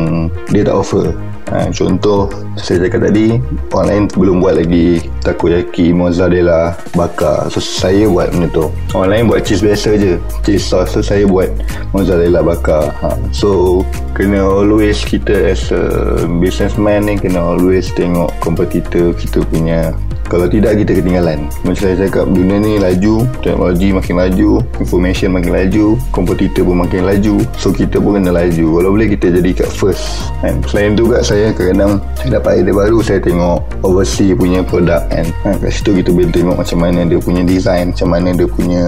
dia 0.47 0.63
tak 0.63 0.79
offer. 0.79 1.11
Ha, 1.53 1.69
contoh 1.69 2.29
saya 2.57 2.89
cakap 2.89 3.11
tadi 3.11 3.37
orang 3.69 3.85
lain 3.85 4.03
belum 4.17 4.37
buat 4.41 4.57
lagi 4.57 5.05
takoyaki 5.21 5.93
mozzarella 5.93 6.73
bakar. 6.97 7.49
So 7.53 7.61
saya 7.61 8.09
buat 8.09 8.33
benda 8.33 8.49
tu. 8.49 8.73
Orang 8.97 9.09
lain 9.13 9.23
buat 9.29 9.45
cheese 9.45 9.61
biasa 9.61 9.89
je. 10.01 10.13
Cheese 10.41 10.65
sauce 10.65 10.97
so 10.97 11.05
saya 11.05 11.29
buat 11.29 11.53
mozzarella 11.93 12.41
bakar. 12.41 12.89
Ha, 13.05 13.13
so 13.29 13.81
kena 14.17 14.41
always 14.41 15.05
kita 15.05 15.53
as 15.53 15.69
a 15.69 16.25
businessman 16.41 17.05
ni 17.05 17.19
kena 17.19 17.43
always 17.43 17.93
tengok 17.93 18.33
kompetitor 18.41 19.13
kita 19.13 19.43
punya 19.51 19.93
kalau 20.25 20.49
tidak 20.49 20.81
kita 20.81 20.97
ketinggalan. 20.97 21.45
Macam 21.61 21.81
saya 21.81 21.95
cakap 22.05 22.25
dunia 22.29 22.57
ni 22.57 22.81
laju 22.81 23.29
teknologi 23.45 23.93
makin 23.93 24.15
laju 24.17 24.49
information 24.81 25.29
makin 25.37 25.51
laju 25.53 25.85
kompetitor 26.09 26.65
pun 26.65 26.81
makin 26.81 27.05
laju. 27.05 27.35
So 27.61 27.69
kita 27.69 28.01
pun 28.01 28.21
kena 28.21 28.33
laju. 28.33 28.65
Kalau 28.81 28.89
boleh 28.89 29.07
kita 29.13 29.29
jadi 29.31 29.49
kat 29.53 29.69
first 29.69 30.33
kan? 30.41 30.59
Selain 30.65 30.97
tu 30.97 31.05
kat 31.09 31.21
saya 31.21 31.53
kadang 31.53 32.01
saya 32.17 32.41
dapat 32.41 32.65
idea 32.65 32.73
baru 32.73 32.97
saya 33.05 33.19
tengok 33.21 33.61
overseas 33.85 34.33
punya 34.35 34.65
produk 34.65 35.01
kan? 35.09 35.25
Ha, 35.45 35.57
kat 35.61 35.71
situ 35.71 36.01
kita 36.01 36.09
boleh 36.09 36.29
tengok 36.33 36.55
macam 36.57 36.77
mana 36.81 36.99
dia 37.05 37.19
punya 37.21 37.43
design 37.45 37.93
macam 37.93 38.07
mana 38.09 38.29
dia 38.33 38.47
punya 38.49 38.83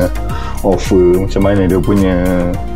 offer 0.65 1.21
macam 1.21 1.41
mana 1.45 1.61
dia 1.69 1.79
punya 1.79 2.15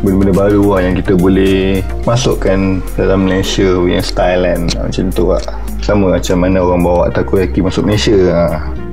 benda-benda 0.06 0.32
baru 0.34 0.62
lah 0.78 0.80
yang 0.86 0.94
kita 0.94 1.12
boleh 1.18 1.82
masukkan 2.06 2.78
dalam 2.94 3.26
Malaysia 3.26 3.66
punya 3.78 4.00
style 4.00 4.42
kan? 4.46 4.60
Macam 4.70 5.04
tu 5.10 5.24
lah 5.26 5.42
sama 5.82 6.14
macam 6.14 6.36
mana 6.38 6.62
orang 6.62 6.80
bawa 6.80 7.04
takoyaki 7.10 7.58
masuk 7.60 7.84
Malaysia. 7.84 8.14
Ha. 8.30 8.42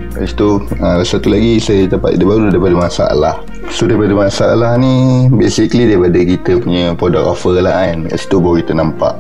Lepas 0.10 0.34
tu 0.34 0.58
uh, 0.82 1.06
Satu 1.06 1.30
lagi 1.30 1.62
Saya 1.62 1.86
dapat 1.86 2.18
dia 2.18 2.26
baru 2.26 2.50
Daripada 2.50 2.74
masalah. 2.74 3.46
So 3.70 3.86
daripada 3.86 4.18
masalah 4.18 4.74
ni 4.82 5.30
Basically 5.30 5.86
daripada 5.86 6.18
kita 6.18 6.58
punya 6.58 6.98
Product 6.98 7.30
offer 7.30 7.62
lah 7.62 7.86
kan. 7.86 8.10
Kat 8.10 8.18
situ 8.18 8.42
baru 8.42 8.58
kita 8.58 8.74
nampak. 8.74 9.14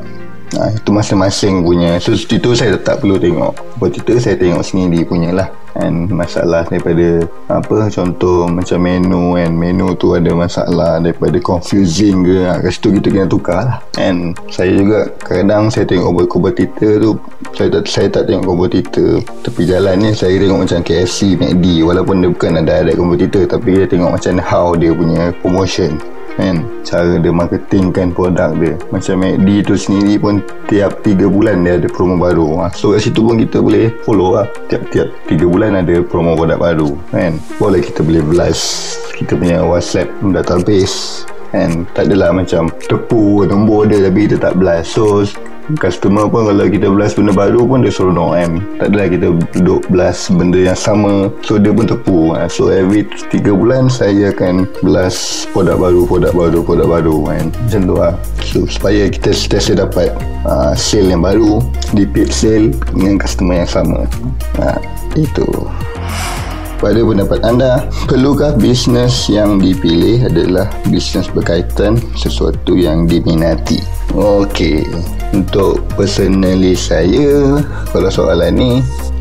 Ha, 0.58 0.74
itu 0.74 0.90
masing-masing 0.90 1.62
punya. 1.62 2.02
So 2.02 2.18
itu 2.18 2.58
saya 2.58 2.74
tak 2.82 3.06
perlu 3.06 3.22
tengok. 3.22 3.54
Buat 3.78 4.02
itu 4.02 4.18
saya 4.18 4.34
tengok 4.34 4.66
sendiri 4.66 5.06
punya 5.06 5.30
lah 5.30 5.48
And 5.78 6.10
masalah 6.10 6.66
daripada 6.66 7.30
Apa 7.46 7.90
contoh 7.94 8.50
Macam 8.50 8.80
menu 8.82 9.38
kan 9.38 9.52
Menu 9.54 9.94
tu 9.94 10.18
ada 10.18 10.34
masalah 10.34 10.98
Daripada 10.98 11.38
confusing 11.38 12.26
ke 12.26 12.50
ha, 12.50 12.58
Kat 12.58 12.72
situ 12.74 12.98
kita 12.98 13.08
kena 13.14 13.28
tukar 13.30 13.62
lah. 13.66 13.78
And 14.02 14.34
Saya 14.50 14.74
juga 14.74 15.14
Kadang 15.22 15.70
saya 15.70 15.86
tengok 15.86 16.26
kompetitor 16.26 16.94
tu 16.98 17.12
Saya 17.54 17.70
tak 17.70 17.84
saya 17.86 18.08
tak 18.10 18.26
tengok 18.26 18.46
kompetitor 18.50 19.22
Tapi 19.46 19.62
jalan 19.70 19.96
ni 20.02 20.10
Saya 20.18 20.42
tengok 20.42 20.66
macam 20.66 20.80
KFC 20.82 21.38
McD 21.38 21.86
Walaupun 21.86 22.26
dia 22.26 22.30
bukan 22.34 22.52
ada 22.66 22.74
ada 22.82 22.94
kompetitor 22.98 23.46
Tapi 23.46 23.70
dia 23.78 23.86
tengok 23.86 24.18
macam 24.18 24.34
How 24.42 24.74
dia 24.74 24.92
punya 24.94 25.30
promotion 25.46 26.02
kan 26.40 26.64
cara 26.88 27.20
dia 27.20 27.34
marketingkan 27.36 28.16
produk 28.16 28.56
dia. 28.56 28.74
Macam 28.96 29.20
MACD 29.20 29.50
tu 29.68 29.76
sendiri 29.76 30.16
pun 30.16 30.40
tiap 30.72 31.04
3 31.04 31.28
bulan 31.28 31.60
dia 31.68 31.76
ada 31.76 31.92
promo 31.92 32.16
baru. 32.16 32.64
Ha. 32.64 32.72
so 32.72 32.96
kat 32.96 33.04
situ 33.04 33.20
pun 33.20 33.36
kita 33.36 33.60
boleh 33.60 33.92
follow 34.08 34.40
lah. 34.40 34.48
Tiap-tiap 34.72 35.12
3 35.28 35.44
bulan 35.44 35.72
ada 35.84 36.00
promo 36.02 36.40
produk 36.40 36.58
baru 36.58 36.90
kan. 37.12 37.36
Boleh 37.60 37.84
kita 37.84 38.00
boleh 38.02 38.24
blast 38.24 38.96
kita 39.20 39.36
punya 39.36 39.60
whatsapp 39.68 40.08
database 40.32 41.28
kan. 41.52 41.84
Tak 41.92 42.08
adalah 42.08 42.32
macam 42.32 42.72
tepu 42.88 43.44
nombor 43.44 43.92
dia 43.92 44.00
tapi 44.00 44.32
kita 44.32 44.40
tak 44.40 44.56
blast. 44.56 44.96
So 44.96 45.28
customer 45.78 46.26
pun 46.26 46.50
kalau 46.50 46.66
kita 46.66 46.90
blast 46.90 47.20
benda 47.20 47.36
baru 47.36 47.62
pun 47.68 47.86
dia 47.86 47.94
suruh 47.94 48.10
no 48.10 48.34
M. 48.34 48.64
Tak 48.82 48.90
adalah 48.90 49.08
kita 49.12 49.28
duduk 49.54 49.86
blast 49.94 50.34
benda 50.34 50.58
yang 50.58 50.80
sama. 50.80 51.30
So 51.46 51.62
dia 51.62 51.70
pun 51.70 51.86
tepu. 51.86 52.34
Ha. 52.34 52.50
so 52.50 52.74
every 52.74 53.06
3 53.06 53.46
bulan 53.54 53.92
saya 53.92 54.34
akan 54.34 54.66
blast 54.82 55.52
produk 55.54 55.78
baru 55.78 56.02
produk 56.10 56.34
baru 56.34 56.60
produk 56.66 56.88
baru 56.88 57.16
kan. 57.30 57.46
Macam 57.54 57.82
tu 57.86 57.96
lah 57.98 58.14
so, 58.42 58.66
supaya 58.66 59.06
kita 59.12 59.30
sentiasa 59.30 59.78
dapat 59.78 60.10
uh, 60.50 60.74
sale 60.74 61.14
yang 61.14 61.22
baru 61.22 61.62
repeat 61.94 62.34
sale 62.34 62.74
dengan 62.96 63.22
customer 63.22 63.62
yang 63.62 63.70
sama. 63.70 64.00
Ha, 64.58 64.82
itu. 65.14 65.46
Pada 66.80 67.04
pendapat 67.04 67.44
anda, 67.44 67.92
perlukah 68.08 68.56
bisnes 68.56 69.28
yang 69.28 69.60
dipilih 69.60 70.32
adalah 70.32 70.72
bisnes 70.88 71.28
berkaitan 71.28 72.00
sesuatu 72.16 72.72
yang 72.72 73.04
diminati? 73.04 73.84
Okey, 74.16 74.88
untuk 75.34 75.86
personally 75.94 76.74
saya, 76.74 77.62
kalau 77.94 78.10
soalan 78.10 78.56
ni, 78.58 78.72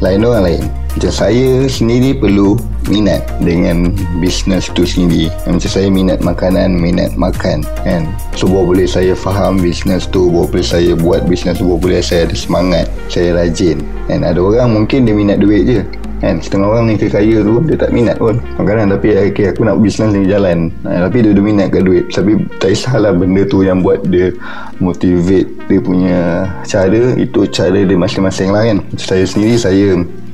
lain 0.01 0.25
orang 0.25 0.45
lain. 0.45 0.65
Macam 0.99 1.15
saya 1.15 1.71
sendiri 1.71 2.11
perlu 2.17 2.59
minat 2.91 3.23
dengan 3.39 3.95
bisnes 4.19 4.67
tu 4.75 4.83
sendiri. 4.83 5.31
Macam 5.47 5.71
saya 5.71 5.87
minat 5.87 6.19
makanan, 6.25 6.75
minat 6.75 7.15
makan 7.15 7.63
kan. 7.87 8.03
So 8.35 8.51
boleh 8.51 8.89
saya 8.89 9.15
faham 9.15 9.63
bisnes 9.63 10.11
tu, 10.11 10.27
boleh 10.27 10.65
saya 10.65 10.99
buat 10.99 11.29
bisnes 11.31 11.63
tu, 11.63 11.71
boleh 11.71 12.03
saya 12.03 12.27
ada 12.27 12.35
semangat, 12.35 12.91
saya 13.07 13.37
rajin. 13.39 13.79
Dan 14.11 14.27
ada 14.27 14.43
orang 14.43 14.75
mungkin 14.75 15.07
dia 15.07 15.15
minat 15.15 15.39
duit 15.39 15.71
je 15.71 15.87
kan 16.19 16.43
setengah 16.43 16.69
orang 16.69 16.85
ni 16.91 16.95
kaya 16.99 17.43
tu 17.43 17.63
dia 17.65 17.77
tak 17.79 17.91
minat 17.95 18.17
pun. 18.19 18.39
Makanan 18.61 18.95
tapi 18.95 19.15
okay, 19.15 19.55
aku 19.55 19.63
nak 19.67 19.79
bisnes 19.79 20.15
ni 20.15 20.27
jalan. 20.27 20.71
Ha, 20.85 21.09
tapi 21.09 21.23
dia, 21.25 21.33
dia 21.33 21.45
minat 21.45 21.69
kat 21.71 21.83
duit. 21.87 22.05
Tapi 22.11 22.33
tak 22.59 22.75
kisahlah 22.75 23.15
benda 23.15 23.43
tu 23.47 23.63
yang 23.63 23.81
buat 23.83 24.03
dia 24.07 24.35
motivate 24.79 25.51
dia 25.67 25.81
punya 25.83 26.19
cara 26.65 27.15
itu 27.19 27.47
cara 27.51 27.81
dia 27.83 27.97
masing-masing 27.99 28.51
lah 28.51 28.63
kan. 28.67 28.79
Saya 28.99 29.25
sendiri 29.27 29.57
saya 29.59 29.89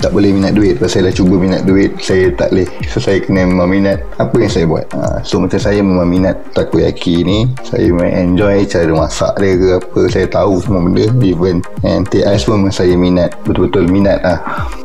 tak 0.05 0.11
boleh 0.13 0.37
minat 0.37 0.53
duit. 0.53 0.77
Sebab 0.77 0.91
saya 0.91 1.03
dah 1.09 1.15
cuba 1.15 1.35
minat 1.39 1.63
duit 1.65 1.91
Saya 2.03 2.29
tak 2.35 2.53
boleh. 2.53 2.69
So 2.91 2.99
saya 2.99 3.25
kena 3.25 3.47
memang 3.47 3.69
minat 3.71 4.05
Apa 4.19 4.37
yang 4.37 4.53
saya 4.53 4.67
buat. 4.69 4.87
Ha, 4.93 5.25
So 5.25 5.41
macam 5.41 5.57
saya 5.57 5.81
memang 5.81 6.05
minat 6.05 6.37
Takoyaki 6.53 7.25
ni 7.25 7.49
Saya 7.65 7.89
memang 7.89 8.13
enjoy 8.13 8.69
Cara 8.69 8.93
masak 8.93 9.33
dia 9.41 9.57
ke 9.57 9.69
apa. 9.81 10.01
Saya 10.11 10.27
tahu 10.29 10.61
semua 10.61 10.85
benda 10.85 11.09
Even 11.25 11.65
And 11.87 12.05
TIS 12.05 12.45
pun 12.45 12.69
saya 12.69 12.93
minat. 12.99 13.33
Betul-betul 13.49 13.89
minat 13.89 14.21
lah. 14.21 14.39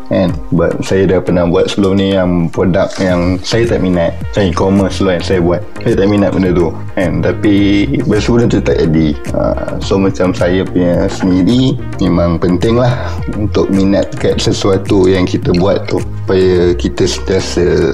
Kan 0.07 0.31
But 0.55 0.79
saya 0.89 1.05
dah 1.05 1.21
pernah 1.21 1.45
buat 1.45 1.69
sebelum 1.69 2.01
ni 2.01 2.17
yang 2.17 2.49
produk 2.49 2.89
yang 2.97 3.37
saya 3.45 3.69
tak 3.69 3.85
minat 3.85 4.09
macam 4.33 4.43
e-commerce 4.49 4.97
lah 5.05 5.21
yang 5.21 5.25
saya 5.29 5.39
buat. 5.45 5.61
Saya 5.85 5.93
tak 6.01 6.07
minat 6.09 6.33
benda 6.33 6.49
tu 6.49 6.73
kan. 6.97 7.21
Tapi 7.21 7.55
benda 8.09 8.45
tu 8.49 8.57
tak 8.57 8.81
jadi. 8.81 9.07
Uh, 9.29 9.77
so 9.77 10.01
macam 10.01 10.33
saya 10.33 10.65
punya 10.65 11.05
sendiri 11.05 11.77
memang 12.01 12.41
penting 12.41 12.81
lah 12.81 12.89
untuk 13.37 13.69
minat 13.69 14.09
kat 14.17 14.41
sesuatu 14.41 15.05
yang 15.05 15.29
kita 15.29 15.53
buat 15.61 15.85
tu. 15.85 16.01
Supaya 16.25 16.73
kita 16.73 17.05
sentiasa 17.05 17.93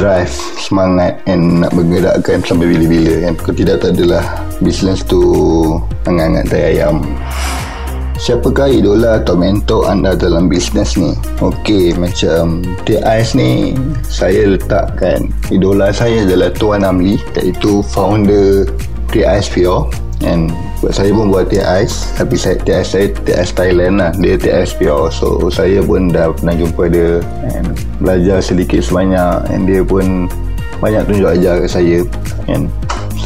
drive 0.00 0.32
semangat 0.56 1.20
and 1.28 1.60
nak 1.60 1.76
bergerakkan 1.76 2.40
sampai 2.40 2.72
bila-bila 2.72 3.28
kan. 3.28 3.32
Kalau 3.36 3.56
tidak 3.60 3.76
tak 3.84 3.92
adalah 4.00 4.24
bisnes 4.64 5.04
tu 5.04 5.20
hangat-hangat 6.08 6.44
tai 6.48 6.62
ayam 6.72 7.04
Siapakah 8.20 8.68
idola 8.68 9.16
atau 9.16 9.32
mentor 9.32 9.88
anda 9.88 10.12
dalam 10.12 10.52
bisnes 10.52 10.92
ni? 11.00 11.16
Okey, 11.40 11.96
macam 11.96 12.60
TIS 12.84 13.32
ni 13.32 13.72
saya 14.04 14.44
letakkan 14.44 15.32
idola 15.48 15.88
saya 15.88 16.28
adalah 16.28 16.52
Tuan 16.52 16.84
Amli 16.84 17.16
iaitu 17.40 17.80
founder 17.80 18.68
TIS 19.08 19.48
Pure. 19.48 19.88
And 20.20 20.52
buat 20.84 21.00
saya 21.00 21.16
pun 21.16 21.32
buat 21.32 21.48
TIS 21.48 22.12
tapi 22.20 22.36
saya 22.36 22.60
TIS 22.60 22.92
saya 22.92 23.08
TIS 23.24 23.56
Thailand 23.56 24.04
lah. 24.04 24.12
Dia 24.12 24.36
TIS 24.36 24.76
pure. 24.76 25.08
So 25.08 25.48
saya 25.48 25.80
pun 25.80 26.12
dah 26.12 26.36
pernah 26.36 26.60
jumpa 26.60 26.92
dia 26.92 27.24
and 27.56 27.72
belajar 28.04 28.44
sedikit 28.44 28.84
sebanyak. 28.84 29.48
And 29.48 29.64
dia 29.64 29.80
pun 29.80 30.28
banyak 30.80 31.04
tunjuk 31.06 31.28
ajar 31.28 31.60
kat 31.62 31.70
saya 31.70 31.98
and 32.48 32.66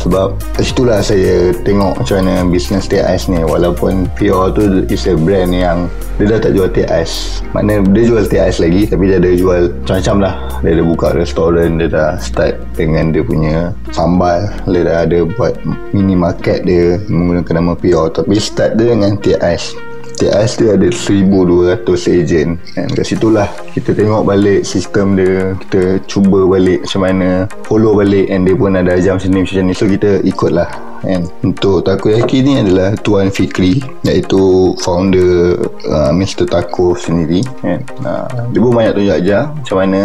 sebab 0.04 0.36
situlah 0.60 1.00
saya 1.00 1.54
tengok 1.64 1.96
macam 1.96 2.16
mana 2.20 2.44
bisnes 2.44 2.84
TIS 2.84 3.32
ni. 3.32 3.40
Walaupun 3.40 4.04
Pure 4.20 4.52
tu 4.52 4.84
is 4.92 5.08
a 5.08 5.16
brand 5.16 5.48
yang 5.48 5.88
dia 6.20 6.28
dah 6.30 6.38
tak 6.44 6.52
jual 6.54 6.68
TIS 6.70 7.40
maknanya 7.56 7.88
dia 7.90 8.04
jual 8.12 8.24
TIS 8.28 8.62
lagi 8.62 8.86
tapi 8.86 9.08
dia 9.08 9.16
ada 9.16 9.30
jual 9.32 9.72
macam-macam 9.72 10.16
lah. 10.20 10.34
Dia 10.60 10.70
ada 10.76 10.84
buka 10.84 11.06
restoran 11.16 11.80
dia 11.80 11.88
dah 11.88 12.10
start 12.20 12.60
dengan 12.76 13.16
dia 13.16 13.24
punya 13.24 13.72
sambal. 13.96 14.44
Dia 14.68 14.82
dah 14.84 14.96
ada 15.08 15.18
buat 15.24 15.56
mini 15.96 16.12
market 16.12 16.68
dia 16.68 17.00
menggunakan 17.08 17.64
nama 17.64 17.72
Pure 17.72 18.12
tapi 18.12 18.36
start 18.36 18.76
dia 18.76 18.92
dengan 18.92 19.16
TIS 19.16 19.93
TIS 20.14 20.52
dia 20.62 20.78
ada 20.78 20.88
1200 20.88 22.14
agent 22.14 22.50
kan 22.74 22.86
kat 22.94 23.06
situlah 23.06 23.48
kita 23.74 23.90
tengok 23.92 24.22
balik 24.22 24.62
sistem 24.62 25.18
dia 25.18 25.58
kita 25.66 25.98
cuba 26.06 26.46
balik 26.46 26.86
macam 26.86 27.00
mana 27.02 27.30
follow 27.66 27.98
balik 27.98 28.30
and 28.30 28.46
dia 28.46 28.54
pun 28.54 28.78
ada 28.78 28.94
macam 28.94 29.30
ni 29.30 29.40
macam 29.42 29.64
ni. 29.66 29.74
So 29.74 29.86
kita 29.90 30.22
ikut 30.22 30.50
lah 30.54 30.68
kan. 31.02 31.22
Untuk 31.44 31.84
takoyaki 31.84 32.44
ni 32.44 32.60
adalah 32.60 32.96
Tuan 33.00 33.28
Fikri 33.28 33.82
iaitu 34.06 34.74
founder 34.80 35.58
uh, 35.88 36.12
Mr. 36.14 36.48
Taco 36.48 36.94
sendiri 36.94 37.42
kan. 37.60 37.80
Uh, 38.02 38.26
dia 38.50 38.60
pun 38.60 38.72
banyak 38.72 38.92
tunjuk 38.94 39.14
ajar 39.14 39.42
macam 39.52 39.76
mana 39.80 40.00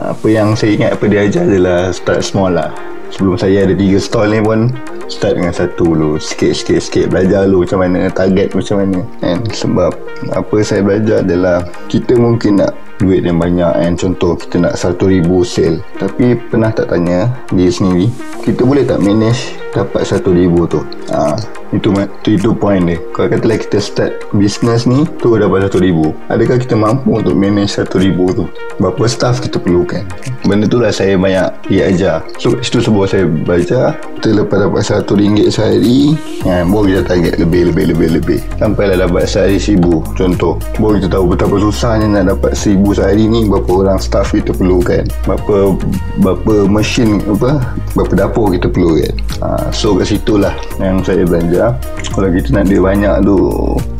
apa 0.00 0.26
yang 0.28 0.52
saya 0.52 0.76
ingat 0.76 0.90
apa 0.96 1.04
dia 1.08 1.20
ajar 1.24 1.44
adalah 1.48 1.90
start 1.92 2.20
small 2.20 2.52
lah. 2.52 2.70
Sebelum 3.14 3.38
saya 3.38 3.64
ada 3.64 3.74
tiga 3.74 3.98
stall 4.02 4.34
ni 4.34 4.42
pun 4.42 4.68
start 5.06 5.38
dengan 5.38 5.54
satu 5.54 5.94
dulu. 5.94 6.10
Sikit-sikit 6.18 6.78
sikit 6.82 7.04
belajar 7.08 7.46
dulu 7.46 7.64
macam 7.64 7.78
mana 7.86 8.10
target 8.10 8.52
macam 8.52 8.76
mana. 8.82 9.00
Kan 9.22 9.38
sebab 9.54 9.90
apa 10.34 10.56
saya 10.60 10.82
belajar 10.82 11.22
adalah 11.22 11.64
kita 11.86 12.18
mungkin 12.18 12.60
nak 12.60 12.74
duit 12.98 13.22
yang 13.22 13.38
banyak. 13.38 13.72
Kan 13.72 13.94
contoh 13.94 14.34
kita 14.34 14.56
nak 14.58 14.74
satu 14.74 15.06
ribu 15.08 15.46
sale. 15.46 15.80
Tapi 15.96 16.34
pernah 16.34 16.74
tak 16.74 16.90
tanya 16.90 17.30
diri 17.54 17.70
sendiri 17.70 18.06
kita 18.46 18.62
boleh 18.62 18.86
tak 18.86 19.02
manage 19.02 19.58
dapat 19.74 20.06
satu 20.06 20.30
ribu 20.30 20.70
tu? 20.70 20.78
Ha, 21.10 21.34
itu, 21.78 21.92
itu 21.94 22.28
itu 22.40 22.50
point 22.56 22.84
dia. 22.84 22.98
Kalau 23.12 23.28
katalah 23.32 23.58
kita 23.60 23.78
start 23.78 24.12
business 24.36 24.84
ni 24.88 25.04
tu 25.20 25.36
dapat 25.36 25.68
satu 25.68 25.78
ribu. 25.80 26.16
Adakah 26.32 26.56
kita 26.60 26.74
mampu 26.74 27.20
untuk 27.20 27.36
manage 27.36 27.76
satu 27.76 28.00
ribu 28.00 28.32
tu? 28.32 28.44
Berapa 28.80 29.04
staff 29.08 29.40
kita 29.40 29.60
perlukan? 29.60 30.04
Benda 30.44 30.68
tu 30.68 30.78
lah 30.80 30.92
saya 30.92 31.18
banyak 31.18 31.48
diajar 31.66 32.22
so 32.38 32.54
itu 32.54 32.78
sebuah 32.78 33.06
saya 33.10 33.24
baca 33.26 33.96
kita 34.16 34.42
lepas 34.42 34.58
dapat 34.62 34.82
satu 34.86 35.18
ringgit 35.18 35.52
sehari 35.52 36.16
ha, 36.46 36.62
baru 36.64 36.98
kita 36.98 37.02
target 37.04 37.34
lebih 37.42 37.72
lebih 37.72 37.84
lebih 37.92 38.08
lebih. 38.20 38.38
Sampailah 38.56 39.06
dapat 39.06 39.28
sehari 39.28 39.58
seribu 39.60 40.00
contoh. 40.14 40.56
Baru 40.78 40.98
kita 41.00 41.08
tahu 41.18 41.24
betapa 41.34 41.56
susahnya 41.60 42.06
nak 42.08 42.36
dapat 42.36 42.52
seribu 42.54 42.94
sehari 42.94 43.26
ni 43.26 43.44
berapa 43.44 43.70
orang 43.86 43.98
staff 44.00 44.32
kita 44.32 44.54
perlukan. 44.54 45.04
Berapa 45.26 45.76
berapa 46.22 46.54
mesin 46.70 47.20
apa 47.26 47.60
berapa 47.92 48.12
dapur 48.14 48.54
kita 48.54 48.70
perlukan. 48.70 49.12
Ha, 49.42 49.68
So 49.74 49.98
kat 49.98 50.08
situ 50.08 50.38
lah 50.40 50.54
yang 50.78 51.02
saya 51.02 51.26
belajar 51.26 51.65
Kalau 52.12 52.28
kita 52.32 52.52
nak 52.54 52.68
duit 52.68 52.82
banyak 52.82 53.14
tu 53.24 53.38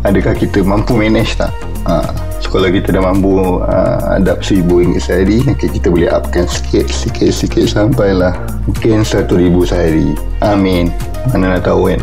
Adakah 0.04 0.34
kita 0.36 0.62
mampu 0.62 0.94
manage 0.96 1.38
tak? 1.38 1.52
Ha. 1.86 2.02
So 2.42 2.50
kalau 2.50 2.68
kita 2.68 2.92
dah 2.92 3.02
mampu 3.02 3.62
uh, 3.62 4.18
Adap 4.18 4.42
RM1,000 4.42 4.98
sehari 4.98 5.38
okay, 5.46 5.70
Kita 5.70 5.88
boleh 5.88 6.10
upkan 6.10 6.44
sikit 6.50 6.86
Sikit 6.90 7.30
sikit 7.30 7.64
sampailah 7.66 8.34
Mungkin 8.66 9.02
RM1,000 9.06 9.56
sehari 9.66 10.08
Amin 10.42 10.92
Mana 11.30 11.56
nak 11.56 11.66
tahu 11.66 11.94
kan 11.94 12.00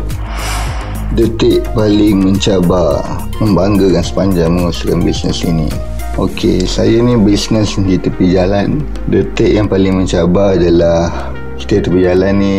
Detik 1.14 1.62
paling 1.76 2.32
mencabar 2.32 3.04
Membanggakan 3.38 4.02
sepanjang 4.02 4.50
mengusahkan 4.56 5.04
bisnes 5.04 5.44
ini 5.46 5.68
Okey, 6.14 6.62
saya 6.62 7.02
ni 7.02 7.18
bisnes 7.18 7.74
di 7.74 7.98
tepi 7.98 8.38
jalan. 8.38 8.86
Detik 9.10 9.50
yang 9.50 9.66
paling 9.66 9.98
mencabar 9.98 10.54
adalah 10.54 11.10
kita 11.58 11.82
tepi 11.82 12.06
jalan 12.06 12.38
ni 12.38 12.56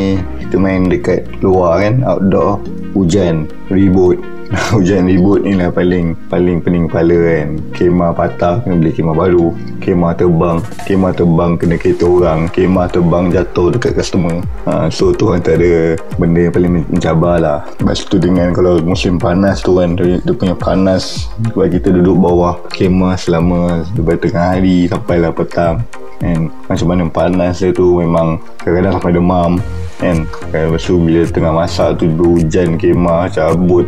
kita 0.56 0.64
main 0.72 0.88
dekat 0.88 1.28
luar 1.44 1.84
kan, 1.84 2.00
outdoor, 2.08 2.64
hujan, 2.96 3.44
ribut. 3.68 4.16
hujan 4.72 5.04
ribut 5.04 5.44
ni 5.44 5.52
lah 5.52 5.68
paling 5.68 6.16
paling 6.32 6.64
pening 6.64 6.88
kepala 6.88 7.12
kan. 7.12 7.60
Kemah 7.76 8.16
patah 8.16 8.64
kena 8.64 8.80
beli 8.80 8.96
kemah 8.96 9.12
baru. 9.20 9.52
Kemah 9.84 10.16
terbang 10.16 10.64
kemah 10.88 11.12
terbang 11.12 11.60
kena 11.60 11.76
kereta 11.76 12.08
orang. 12.08 12.48
Kemah 12.56 12.88
terbang 12.88 13.36
jatuh 13.36 13.76
dekat 13.76 14.00
customer. 14.00 14.40
Ha, 14.64 14.88
so 14.88 15.12
tu 15.12 15.36
antara 15.36 16.00
benda 16.16 16.48
yang 16.48 16.56
paling 16.56 16.88
mencabar 16.88 17.36
lah. 17.44 17.60
Lepas 17.84 18.08
tu 18.08 18.16
dengan 18.16 18.56
kalau 18.56 18.80
musim 18.80 19.20
panas 19.20 19.60
tu 19.60 19.76
kan 19.76 20.00
dia, 20.00 20.24
dia 20.24 20.32
punya 20.32 20.56
panas 20.56 21.28
sebab 21.52 21.68
kita 21.68 21.92
duduk 21.92 22.16
bawah 22.16 22.56
kemah 22.72 23.20
selama 23.20 23.84
daripada 23.92 24.24
tengah 24.24 24.46
hari 24.56 24.88
sampai 24.88 25.20
lah 25.20 25.36
petang 25.36 25.84
And 26.24 26.54
macam 26.72 26.88
mana 26.88 27.04
panas 27.12 27.60
dia 27.60 27.76
tu 27.76 28.00
memang 28.00 28.40
kadang-kadang 28.64 28.94
sampai 29.00 29.14
demam. 29.16 29.52
Kan 30.00 30.28
lepas 30.52 30.84
tu 30.84 31.00
bila 31.00 31.24
tengah 31.28 31.54
masak 31.56 32.00
tu 32.00 32.12
hujan 32.12 32.76
kemah 32.76 33.32
cabut 33.32 33.88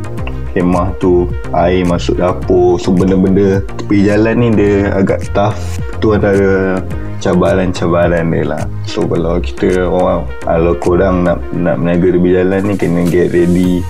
kemah 0.56 0.90
tu 0.98 1.30
air 1.54 1.86
masuk 1.86 2.18
dapur. 2.18 2.82
So 2.82 2.90
benda-benda 2.90 3.62
tepi 3.78 4.10
jalan 4.10 4.36
ni 4.42 4.48
dia 4.58 4.90
agak 4.98 5.30
tough. 5.32 5.60
Tu 6.02 6.14
antara 6.14 6.82
cabaran-cabaran 7.22 8.26
dia 8.30 8.42
lah. 8.46 8.64
So 8.90 9.06
kalau 9.06 9.38
kita 9.38 9.86
orang 9.86 10.26
kalau 10.42 10.74
korang 10.78 11.24
nak 11.28 11.42
nak 11.54 11.78
meniaga 11.78 12.18
tepi 12.18 12.30
jalan 12.34 12.62
ni 12.66 12.74
kena 12.74 13.02
get 13.08 13.32
ready 13.36 13.86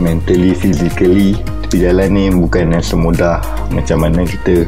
mentally 0.00 0.56
physically. 0.56 1.36
Tepi 1.66 1.84
jalan 1.84 2.08
ni 2.14 2.24
bukan 2.32 2.72
yang 2.72 2.84
semudah 2.84 3.42
macam 3.74 4.06
mana 4.06 4.24
kita 4.24 4.64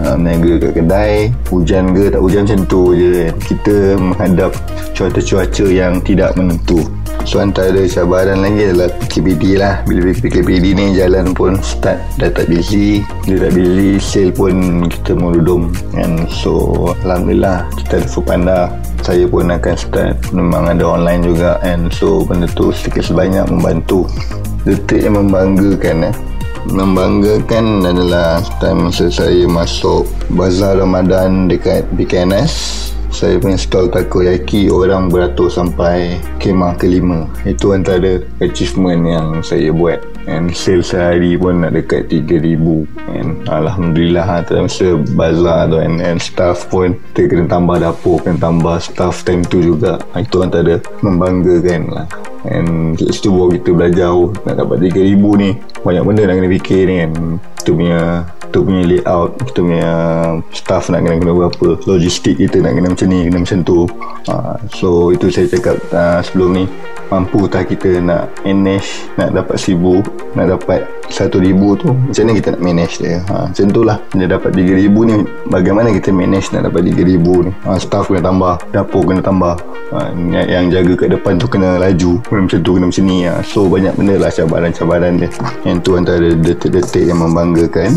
uh, 0.00 0.16
meniaga 0.16 0.68
kat 0.68 0.72
kedai 0.80 1.14
hujan 1.48 1.92
ke 1.92 2.08
tak 2.12 2.20
hujan 2.20 2.42
macam 2.48 2.60
tu 2.68 2.82
je. 2.96 3.10
Kan 3.28 3.36
kita 3.44 3.74
menghadap 4.00 4.50
cuaca-cuaca 4.96 5.66
yang 5.68 6.00
tidak 6.04 6.34
menentu. 6.36 6.84
So 7.22 7.38
antara 7.38 7.86
cabaran 7.86 8.42
lagi 8.42 8.72
adalah 8.72 8.90
PKPD 8.98 9.60
lah. 9.60 9.86
Bila 9.86 10.10
PKPD 10.10 10.74
ni 10.74 10.98
jalan 10.98 11.30
pun 11.36 11.54
start 11.62 12.02
dah 12.18 12.32
tak 12.32 12.50
busy. 12.50 13.06
Dia 13.28 13.46
tak 13.46 13.52
busy 13.54 14.02
sale 14.02 14.34
pun 14.34 14.86
kita 14.90 15.14
merudum 15.14 15.70
And 15.94 16.26
so 16.26 16.74
Alhamdulillah 17.06 17.70
kita 17.78 18.02
ada 18.02 18.08
Fupanda. 18.10 18.58
Saya 19.02 19.26
pun 19.26 19.50
akan 19.50 19.74
start. 19.78 20.14
Memang 20.34 20.66
ada 20.72 20.84
online 20.98 21.22
juga 21.22 21.62
And 21.62 21.94
so 21.94 22.26
benda 22.26 22.50
tu 22.50 22.74
sedikit 22.74 23.06
sebanyak 23.06 23.46
membantu. 23.46 24.08
Detik 24.62 25.06
yang 25.06 25.18
membanggakan 25.18 26.10
eh 26.10 26.14
membanggakan 26.70 27.82
adalah 27.82 28.38
time 28.62 28.90
masa 28.90 29.10
saya 29.10 29.46
masuk 29.50 30.06
bazar 30.30 30.78
Ramadan 30.78 31.50
dekat 31.50 31.86
BKNS 31.98 32.82
saya 33.12 33.36
punya 33.36 33.60
stall 33.60 33.92
takoyaki 33.92 34.72
orang 34.72 35.12
beratur 35.12 35.52
sampai 35.52 36.16
kemah 36.40 36.74
kelima. 36.80 37.28
Itu 37.44 37.76
antara 37.76 38.24
achievement 38.40 39.04
yang 39.04 39.44
saya 39.44 39.68
buat. 39.68 40.00
And 40.24 40.48
sale 40.56 40.80
sehari 40.80 41.36
pun 41.36 41.60
nak 41.60 41.76
dekat 41.76 42.08
3000 42.08 42.56
and 43.12 43.44
Alhamdulillah 43.52 44.24
ha, 44.24 44.38
masa 44.48 44.96
bazar 45.12 45.68
tu 45.68 45.76
and, 45.82 46.00
and 46.00 46.24
staff 46.24 46.66
pun 46.72 46.96
kita 47.12 47.36
kena 47.36 47.52
tambah 47.52 47.84
dapur 47.84 48.16
kena 48.24 48.40
tambah 48.40 48.80
staff 48.80 49.28
time 49.28 49.44
tu 49.44 49.60
juga. 49.60 50.00
Itu 50.16 50.40
antara 50.40 50.80
membanggakan 51.04 51.82
lah 51.92 52.31
and 52.48 52.98
situ 52.98 53.30
baru 53.30 53.54
kita 53.54 53.70
belajar 53.70 54.08
oh, 54.10 54.34
nak 54.46 54.58
dapat 54.58 54.90
3000 54.90 55.18
ni. 55.38 55.50
Banyak 55.82 56.02
benda 56.02 56.22
nak 56.26 56.34
kena 56.38 56.48
fikir 56.58 56.80
ni 56.86 56.94
kan. 57.02 57.12
Kita 57.62 57.70
punya 57.74 58.00
kita 58.52 58.58
punya 58.68 58.82
layout 58.84 59.30
kita 59.48 59.58
punya 59.64 59.92
staff 60.52 60.84
nak 60.92 61.00
kena 61.08 61.16
kena 61.22 61.32
berapa 61.32 61.66
logistik 61.88 62.36
kita 62.36 62.60
nak 62.60 62.76
kena 62.76 62.92
macam 62.92 63.08
ni 63.08 63.18
kena 63.30 63.38
macam 63.40 63.58
tu. 63.64 63.78
Uh, 64.28 64.56
so 64.74 64.88
itu 65.14 65.32
saya 65.32 65.46
cakap 65.48 65.76
uh, 65.94 66.20
sebelum 66.20 66.50
ni 66.52 66.64
mampu 67.12 67.44
tak 67.48 67.68
kita 67.68 68.00
nak 68.00 68.32
manage 68.44 69.08
nak 69.20 69.36
dapat 69.36 69.56
seribu 69.60 70.00
nak 70.32 70.56
dapat 70.56 70.88
satu 71.12 71.38
ribu 71.38 71.76
tu 71.76 71.92
macam 71.92 72.22
mana 72.24 72.32
kita 72.40 72.48
nak 72.56 72.62
manage 72.62 72.94
dia? 73.00 73.20
Ha, 73.28 73.52
macam 73.52 73.66
tu 73.68 73.80
lah 73.84 73.98
dia 74.16 74.26
dapat 74.26 74.50
tiga 74.56 74.72
ribu 74.76 75.00
ni 75.04 75.16
bagaimana 75.48 75.88
kita 75.92 76.08
manage 76.10 76.48
nak 76.56 76.72
dapat 76.72 76.88
tiga 76.88 77.02
ribu 77.04 77.46
ni? 77.48 77.52
Ha, 77.64 77.76
staff 77.76 78.08
kena 78.08 78.24
tambah 78.24 78.54
dapur 78.72 79.02
kena 79.04 79.20
tambah 79.20 79.54
ha, 79.92 80.10
yang 80.32 80.72
jaga 80.72 80.92
kat 80.96 81.08
depan 81.12 81.36
tu 81.36 81.46
kena 81.46 81.76
laju 81.78 82.18
macam 82.32 82.58
tu 82.64 82.70
kena 82.76 82.86
macam 82.88 83.04
ni 83.04 83.18
ha. 83.24 83.40
so 83.44 83.68
banyak 83.68 83.92
benda 83.96 84.16
lah 84.16 84.30
cabaran-cabaran 84.32 85.12
dia. 85.20 85.30
Yang 85.68 85.76
tu 85.84 85.90
antara 85.94 86.28
detik-detik 86.32 87.04
yang 87.06 87.20
membanggakan. 87.20 87.92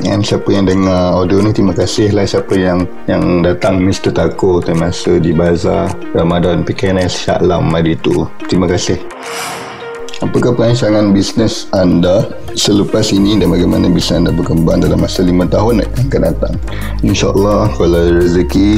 Yang 0.00 0.20
siapa 0.32 0.48
yang 0.48 0.64
dengar 0.64 1.12
audio 1.14 1.44
ni 1.44 1.50
terima 1.52 1.76
kasih 1.76 2.10
lah. 2.16 2.24
Siapa 2.24 2.54
yang 2.56 2.88
yang 3.04 3.44
datang 3.44 3.82
Mr. 3.84 4.14
Tako 4.14 4.64
termasa 4.64 5.20
di 5.20 5.34
bazar 5.34 5.92
Ramadan 6.16 6.64
PKNS 6.64 7.12
Shah 7.28 7.38
Alam 7.42 7.70
hari 7.74 7.98
tu. 8.00 8.24
Terima 8.48 8.66
kasih 8.66 8.98
Apakah 10.20 10.52
perancangan 10.52 11.16
bisnes 11.16 11.64
anda 11.72 12.28
selepas 12.52 13.08
ini 13.08 13.40
dan 13.40 13.48
bagaimana 13.48 13.88
bisa 13.88 14.20
anda 14.20 14.28
berkembang 14.28 14.84
dalam 14.84 15.00
masa 15.00 15.24
5 15.24 15.32
tahun 15.48 15.80
yang 15.80 15.92
akan 15.96 16.20
datang? 16.28 16.54
InsyaAllah 17.00 17.72
kalau 17.80 18.20
rezeki, 18.20 18.76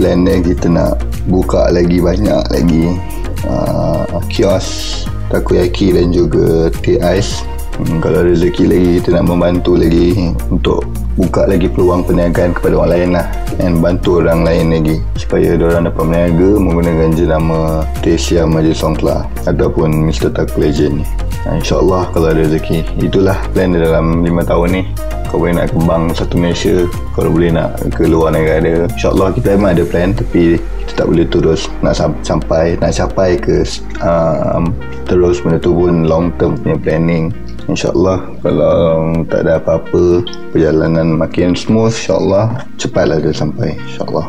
plannya 0.00 0.40
kita 0.40 0.72
nak 0.72 0.96
buka 1.28 1.68
lagi 1.68 2.00
banyak 2.00 2.40
lagi 2.40 2.96
uh, 3.44 4.16
kios 4.32 5.04
takoyaki 5.28 5.92
dan 5.92 6.08
juga 6.08 6.72
tea 6.80 6.96
ice. 7.04 7.44
Hmm, 7.78 8.02
kalau 8.02 8.26
rezeki 8.26 8.64
lagi 8.66 8.90
kita 8.98 9.14
nak 9.14 9.30
membantu 9.30 9.78
lagi 9.78 10.34
untuk 10.50 10.82
buka 11.14 11.46
lagi 11.46 11.70
peluang 11.70 12.02
perniagaan 12.02 12.50
kepada 12.50 12.74
orang 12.74 12.90
lain 12.90 13.08
lah. 13.14 13.26
Dan 13.54 13.78
bantu 13.78 14.18
orang 14.18 14.42
lain 14.42 14.74
lagi. 14.74 14.98
Supaya 15.14 15.54
orang 15.54 15.86
dapat 15.86 16.02
berniaga 16.02 16.50
menggunakan 16.58 17.14
jenama 17.14 17.86
Tesia 18.02 18.42
Majlis 18.50 18.82
Songkla 18.82 19.30
ataupun 19.46 19.94
Mr. 20.10 20.34
Taku 20.34 20.66
Legend 20.66 21.02
ni 21.02 21.06
ha, 21.46 21.54
InsyaAllah 21.54 22.10
kalau 22.10 22.34
ada 22.34 22.42
rezeki. 22.42 22.82
Itulah 22.98 23.38
plan 23.54 23.70
dalam 23.70 24.26
5 24.26 24.50
tahun 24.50 24.68
ni. 24.74 24.82
Kau 25.30 25.38
boleh 25.38 25.60
nak 25.60 25.70
kembang 25.70 26.10
satu 26.18 26.34
Malaysia 26.34 26.82
kalau 27.14 27.30
boleh 27.30 27.52
nak 27.52 27.78
ke 27.94 28.10
luar 28.10 28.34
negara 28.34 28.88
InsyaAllah 28.90 29.36
kita 29.38 29.54
memang 29.54 29.76
ada 29.76 29.84
plan 29.84 30.10
tapi 30.16 30.56
kita 30.58 31.04
tak 31.04 31.06
boleh 31.12 31.28
terus 31.28 31.68
nak 31.84 32.00
sampai 32.24 32.80
nak 32.80 32.96
capai 32.96 33.36
ke 33.36 33.60
um, 34.00 34.72
terus 35.04 35.44
benda 35.44 35.60
tu 35.60 35.76
pun 35.76 36.08
long 36.08 36.32
term 36.40 36.56
punya 36.56 36.80
planning 36.80 37.28
InsyaAllah 37.68 38.40
kalau 38.40 39.12
tak 39.28 39.44
ada 39.44 39.60
apa-apa 39.60 40.24
perjalanan 40.56 41.20
makin 41.20 41.52
smooth 41.52 41.92
InsyaAllah 41.92 42.64
cepatlah 42.80 43.20
dia 43.20 43.36
sampai 43.36 43.76
InsyaAllah. 43.76 44.24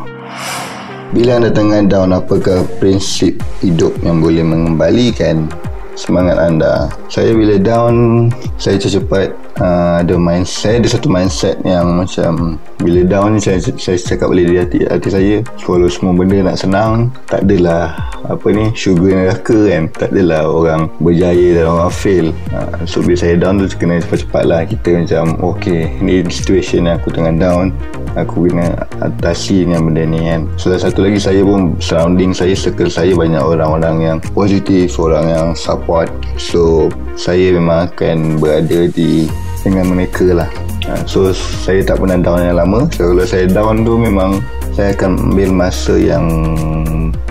Bila 1.10 1.40
anda 1.40 1.50
tengah 1.50 1.88
down 1.88 2.12
apakah 2.12 2.62
prinsip 2.78 3.40
hidup 3.64 3.96
yang 4.04 4.20
boleh 4.20 4.44
mengembalikan 4.44 5.48
semangat 5.96 6.36
anda? 6.36 6.92
Saya 7.08 7.32
bila 7.32 7.56
down 7.56 8.28
saya 8.60 8.76
cepat 8.76 9.32
uh, 9.58 10.04
ada 10.04 10.14
mindset 10.14 10.84
ada 10.84 10.88
satu 10.90 11.10
mindset 11.10 11.58
yang 11.66 11.98
macam 11.98 12.60
bila 12.78 13.02
down 13.02 13.34
ni 13.34 13.40
saya, 13.42 13.58
saya 13.58 13.98
cakap 13.98 14.30
boleh 14.30 14.46
di 14.46 14.56
hati, 14.56 14.78
hati 14.86 15.08
saya 15.10 15.36
kalau 15.66 15.90
semua 15.90 16.14
benda 16.14 16.46
nak 16.46 16.58
senang 16.60 17.10
tak 17.26 17.42
adalah 17.42 18.10
apa 18.28 18.46
ni 18.52 18.68
sugar 18.76 19.16
neraka 19.16 19.58
kan. 19.70 19.84
Tak 19.96 20.08
adalah 20.12 20.44
orang 20.46 20.82
berjaya 21.00 21.56
dan 21.56 21.66
orang 21.66 21.92
fail. 21.92 22.26
Uh, 22.52 22.84
so 22.84 23.00
bila 23.00 23.16
saya 23.16 23.34
down 23.40 23.58
tu 23.58 23.66
kena 23.74 24.02
cepat-cepat 24.02 24.44
lah. 24.44 24.60
Kita 24.68 24.90
macam 25.00 25.24
ok 25.40 25.64
ni 26.04 26.22
situation 26.28 26.86
yang 26.86 27.00
aku 27.00 27.08
tengah 27.14 27.34
down. 27.34 27.72
Aku 28.18 28.50
kena 28.50 28.74
atasi 29.00 29.64
dengan 29.64 29.86
benda 29.86 30.02
ni 30.04 30.20
kan. 30.26 30.44
So 30.60 30.74
satu 30.74 31.06
lagi 31.06 31.22
saya 31.22 31.40
pun 31.46 31.78
surrounding 31.78 32.34
saya 32.34 32.52
circle 32.52 32.90
saya 32.90 33.14
banyak 33.14 33.40
orang-orang 33.40 33.96
yang 34.02 34.18
positif 34.34 34.98
orang 34.98 35.26
yang 35.30 35.48
support. 35.56 36.10
So 36.36 36.90
saya 37.16 37.54
memang 37.54 37.90
akan 37.90 38.42
berada 38.42 38.90
di 38.90 39.30
dengan 39.62 39.92
mereka 39.92 40.26
lah. 40.32 40.50
Ha, 40.88 41.04
so 41.04 41.30
saya 41.36 41.84
tak 41.84 42.00
pernah 42.00 42.18
down 42.18 42.40
yang 42.40 42.58
lama. 42.58 42.88
So 42.92 43.12
kalau 43.12 43.24
saya 43.28 43.44
down 43.46 43.84
tu 43.84 44.00
memang 44.00 44.40
saya 44.72 44.96
akan 44.96 45.34
ambil 45.34 45.50
masa 45.52 45.94
yang 46.00 46.26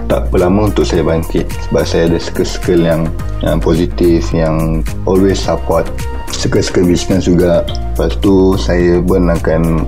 tak 0.10 0.26
berlama 0.34 0.74
untuk 0.74 0.90
saya 0.90 1.06
bangkit 1.06 1.46
sebab 1.70 1.86
saya 1.86 2.10
ada 2.10 2.18
circle-circle 2.18 2.82
yang, 2.82 3.06
yang 3.46 3.62
positif 3.62 4.34
yang 4.34 4.82
always 5.06 5.38
support 5.38 5.86
circle-circle 6.34 6.90
business 6.90 7.30
juga. 7.30 7.62
Lepas 7.94 8.18
tu 8.18 8.58
saya 8.58 8.98
pun 9.06 9.30
akan 9.30 9.86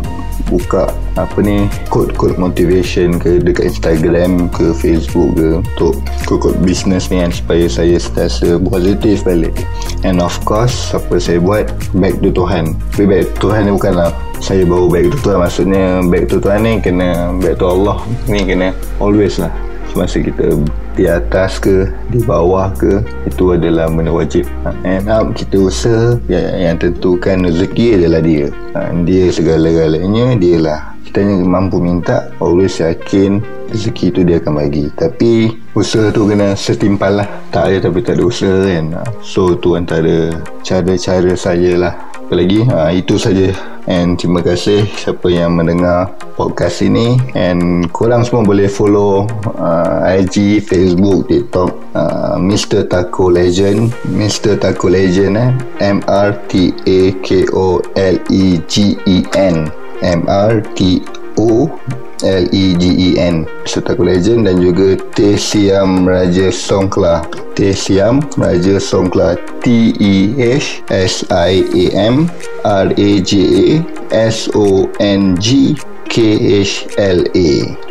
buka 0.50 0.92
apa 1.16 1.40
ni 1.40 1.66
kod-kod 1.88 2.36
motivation 2.36 3.16
ke 3.16 3.40
dekat 3.40 3.72
Instagram 3.72 4.52
ke 4.52 4.76
Facebook 4.76 5.32
ke 5.40 5.64
untuk 5.64 6.04
kod-kod 6.28 6.60
business 6.62 7.08
ni 7.08 7.24
kan 7.24 7.32
supaya 7.32 7.66
saya 7.72 7.98
sentiasa 7.98 8.62
positif 8.62 9.26
balik. 9.26 9.56
And 10.06 10.22
of 10.22 10.38
course 10.46 10.94
apa 10.94 11.18
saya 11.18 11.42
buat? 11.42 11.72
Back 11.98 12.22
to 12.22 12.30
Tuhan. 12.30 12.78
Tapi 12.94 13.06
back 13.10 13.26
to 13.40 13.50
Tuhan 13.50 13.70
ni 13.70 13.72
bukanlah 13.74 14.12
saya 14.44 14.68
bawa 14.68 14.86
back 14.92 15.06
to 15.08 15.18
Tuhan. 15.24 15.38
Maksudnya 15.40 15.84
back 16.12 16.24
to 16.30 16.38
Tuhan 16.38 16.60
ni 16.68 16.74
kena 16.84 17.32
back 17.40 17.58
to 17.58 17.66
Allah 17.66 17.98
ni 18.28 18.44
kena 18.44 18.76
always 19.00 19.40
lah 19.40 19.71
semasa 19.92 20.24
kita 20.24 20.56
di 20.96 21.06
atas 21.06 21.60
ke 21.60 21.92
di 22.08 22.24
bawah 22.24 22.72
ke 22.72 23.04
itu 23.28 23.52
adalah 23.52 23.92
benda 23.92 24.16
wajib 24.16 24.48
and 24.88 25.12
up 25.12 25.36
kita 25.36 25.60
usaha 25.60 26.16
yang, 26.32 26.72
yang 26.72 26.76
tentukan 26.80 27.44
rezeki 27.44 28.00
adalah 28.00 28.24
dia. 28.24 28.48
Ha, 28.74 28.96
dia 29.04 29.28
segala-galanya 29.28 30.40
dia 30.40 30.58
lah 30.64 30.80
kita 31.12 31.28
hanya 31.28 31.44
mampu 31.44 31.84
minta 31.84 32.32
always 32.40 32.80
yakin 32.80 33.44
rezeki 33.68 34.16
tu 34.16 34.24
dia 34.24 34.40
akan 34.40 34.64
bagi. 34.64 34.88
Tapi 34.96 35.52
usaha 35.76 36.08
tu 36.08 36.24
kena 36.24 36.56
setimpal 36.56 37.20
lah. 37.20 37.28
Tak 37.52 37.68
ada 37.68 37.92
tapi 37.92 38.00
tak 38.00 38.16
ada 38.16 38.24
usaha 38.24 38.64
kan. 38.64 38.96
So 39.20 39.60
tu 39.60 39.76
antara 39.76 40.32
cara-cara 40.64 41.36
saya 41.36 41.76
lah. 41.76 41.94
Apa 42.16 42.40
lagi? 42.40 42.64
Ha, 42.64 42.96
itu 42.96 43.20
saja 43.20 43.52
and 43.88 44.20
terima 44.20 44.42
kasih 44.46 44.86
siapa 44.98 45.32
yang 45.32 45.58
mendengar 45.58 46.14
podcast 46.38 46.82
ini 46.82 47.18
and 47.34 47.90
korang 47.96 48.26
semua 48.26 48.44
boleh 48.46 48.70
follow 48.70 49.30
uh, 49.58 50.06
IG, 50.06 50.62
Facebook, 50.66 51.30
TikTok 51.30 51.72
uh, 51.94 52.38
Mr. 52.42 52.86
Taco 52.90 53.30
Legend 53.30 53.94
Mr. 54.12 54.58
Taco 54.58 54.90
Legend 54.90 55.38
eh 55.38 55.50
M-R-T-A-K-O-L-E-G-E-N 55.82 56.52
M-R-T-O 61.32 61.72
L-E-G-E-N 62.22 63.50
Serta 63.66 63.98
Taco 63.98 64.06
Legend 64.06 64.46
dan 64.46 64.62
juga 64.62 64.94
Teh 65.18 65.34
Siam 65.38 66.06
Raja 66.06 66.54
Songkla 66.54 67.26
Teh 67.58 67.74
Siam 67.74 68.22
Raja 68.38 68.78
Songkla 68.78 69.34
T-E-H-S-I-A-M 69.66 70.56
R-A-J-A 72.62 73.82
S-O-N-G-K-H-L-A 74.12 75.00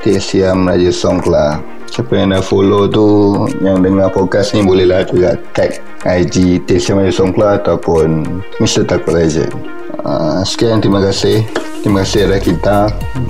Teh 0.04 0.20
Siam 0.20 0.68
Raja 0.68 0.92
Songkla. 0.94 1.58
Siapa 1.90 2.14
yang 2.14 2.30
dah 2.30 2.38
follow 2.38 2.86
tu 2.86 3.34
Yang 3.66 3.90
dengar 3.90 4.14
podcast 4.14 4.54
ni 4.54 4.62
Bolehlah 4.62 5.02
juga 5.10 5.34
tag 5.58 5.82
IG 6.06 6.62
Teh 6.70 6.78
Siam 6.78 7.02
Raja 7.02 7.18
Songkla 7.18 7.58
Ataupun 7.58 8.38
Mr. 8.62 8.86
Taco 8.86 9.10
Legend 9.10 9.79
uh, 10.04 10.40
Sekian 10.44 10.80
terima 10.80 11.00
kasih 11.00 11.44
Terima 11.80 12.04
kasih 12.04 12.28
ada 12.28 12.36
kita 12.36 12.78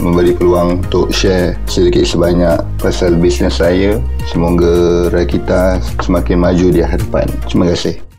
memberi 0.02 0.35
peluang 0.35 0.83
untuk 0.83 1.14
share 1.14 1.54
sedikit 1.70 2.02
sebanyak 2.02 2.59
pasal 2.83 3.14
bisnes 3.14 3.62
saya. 3.62 4.02
Semoga 4.26 5.06
kita 5.22 5.78
semakin 6.02 6.42
maju 6.42 6.66
di 6.74 6.83
hadapan. 6.83 7.30
Terima 7.46 7.70
kasih. 7.70 8.10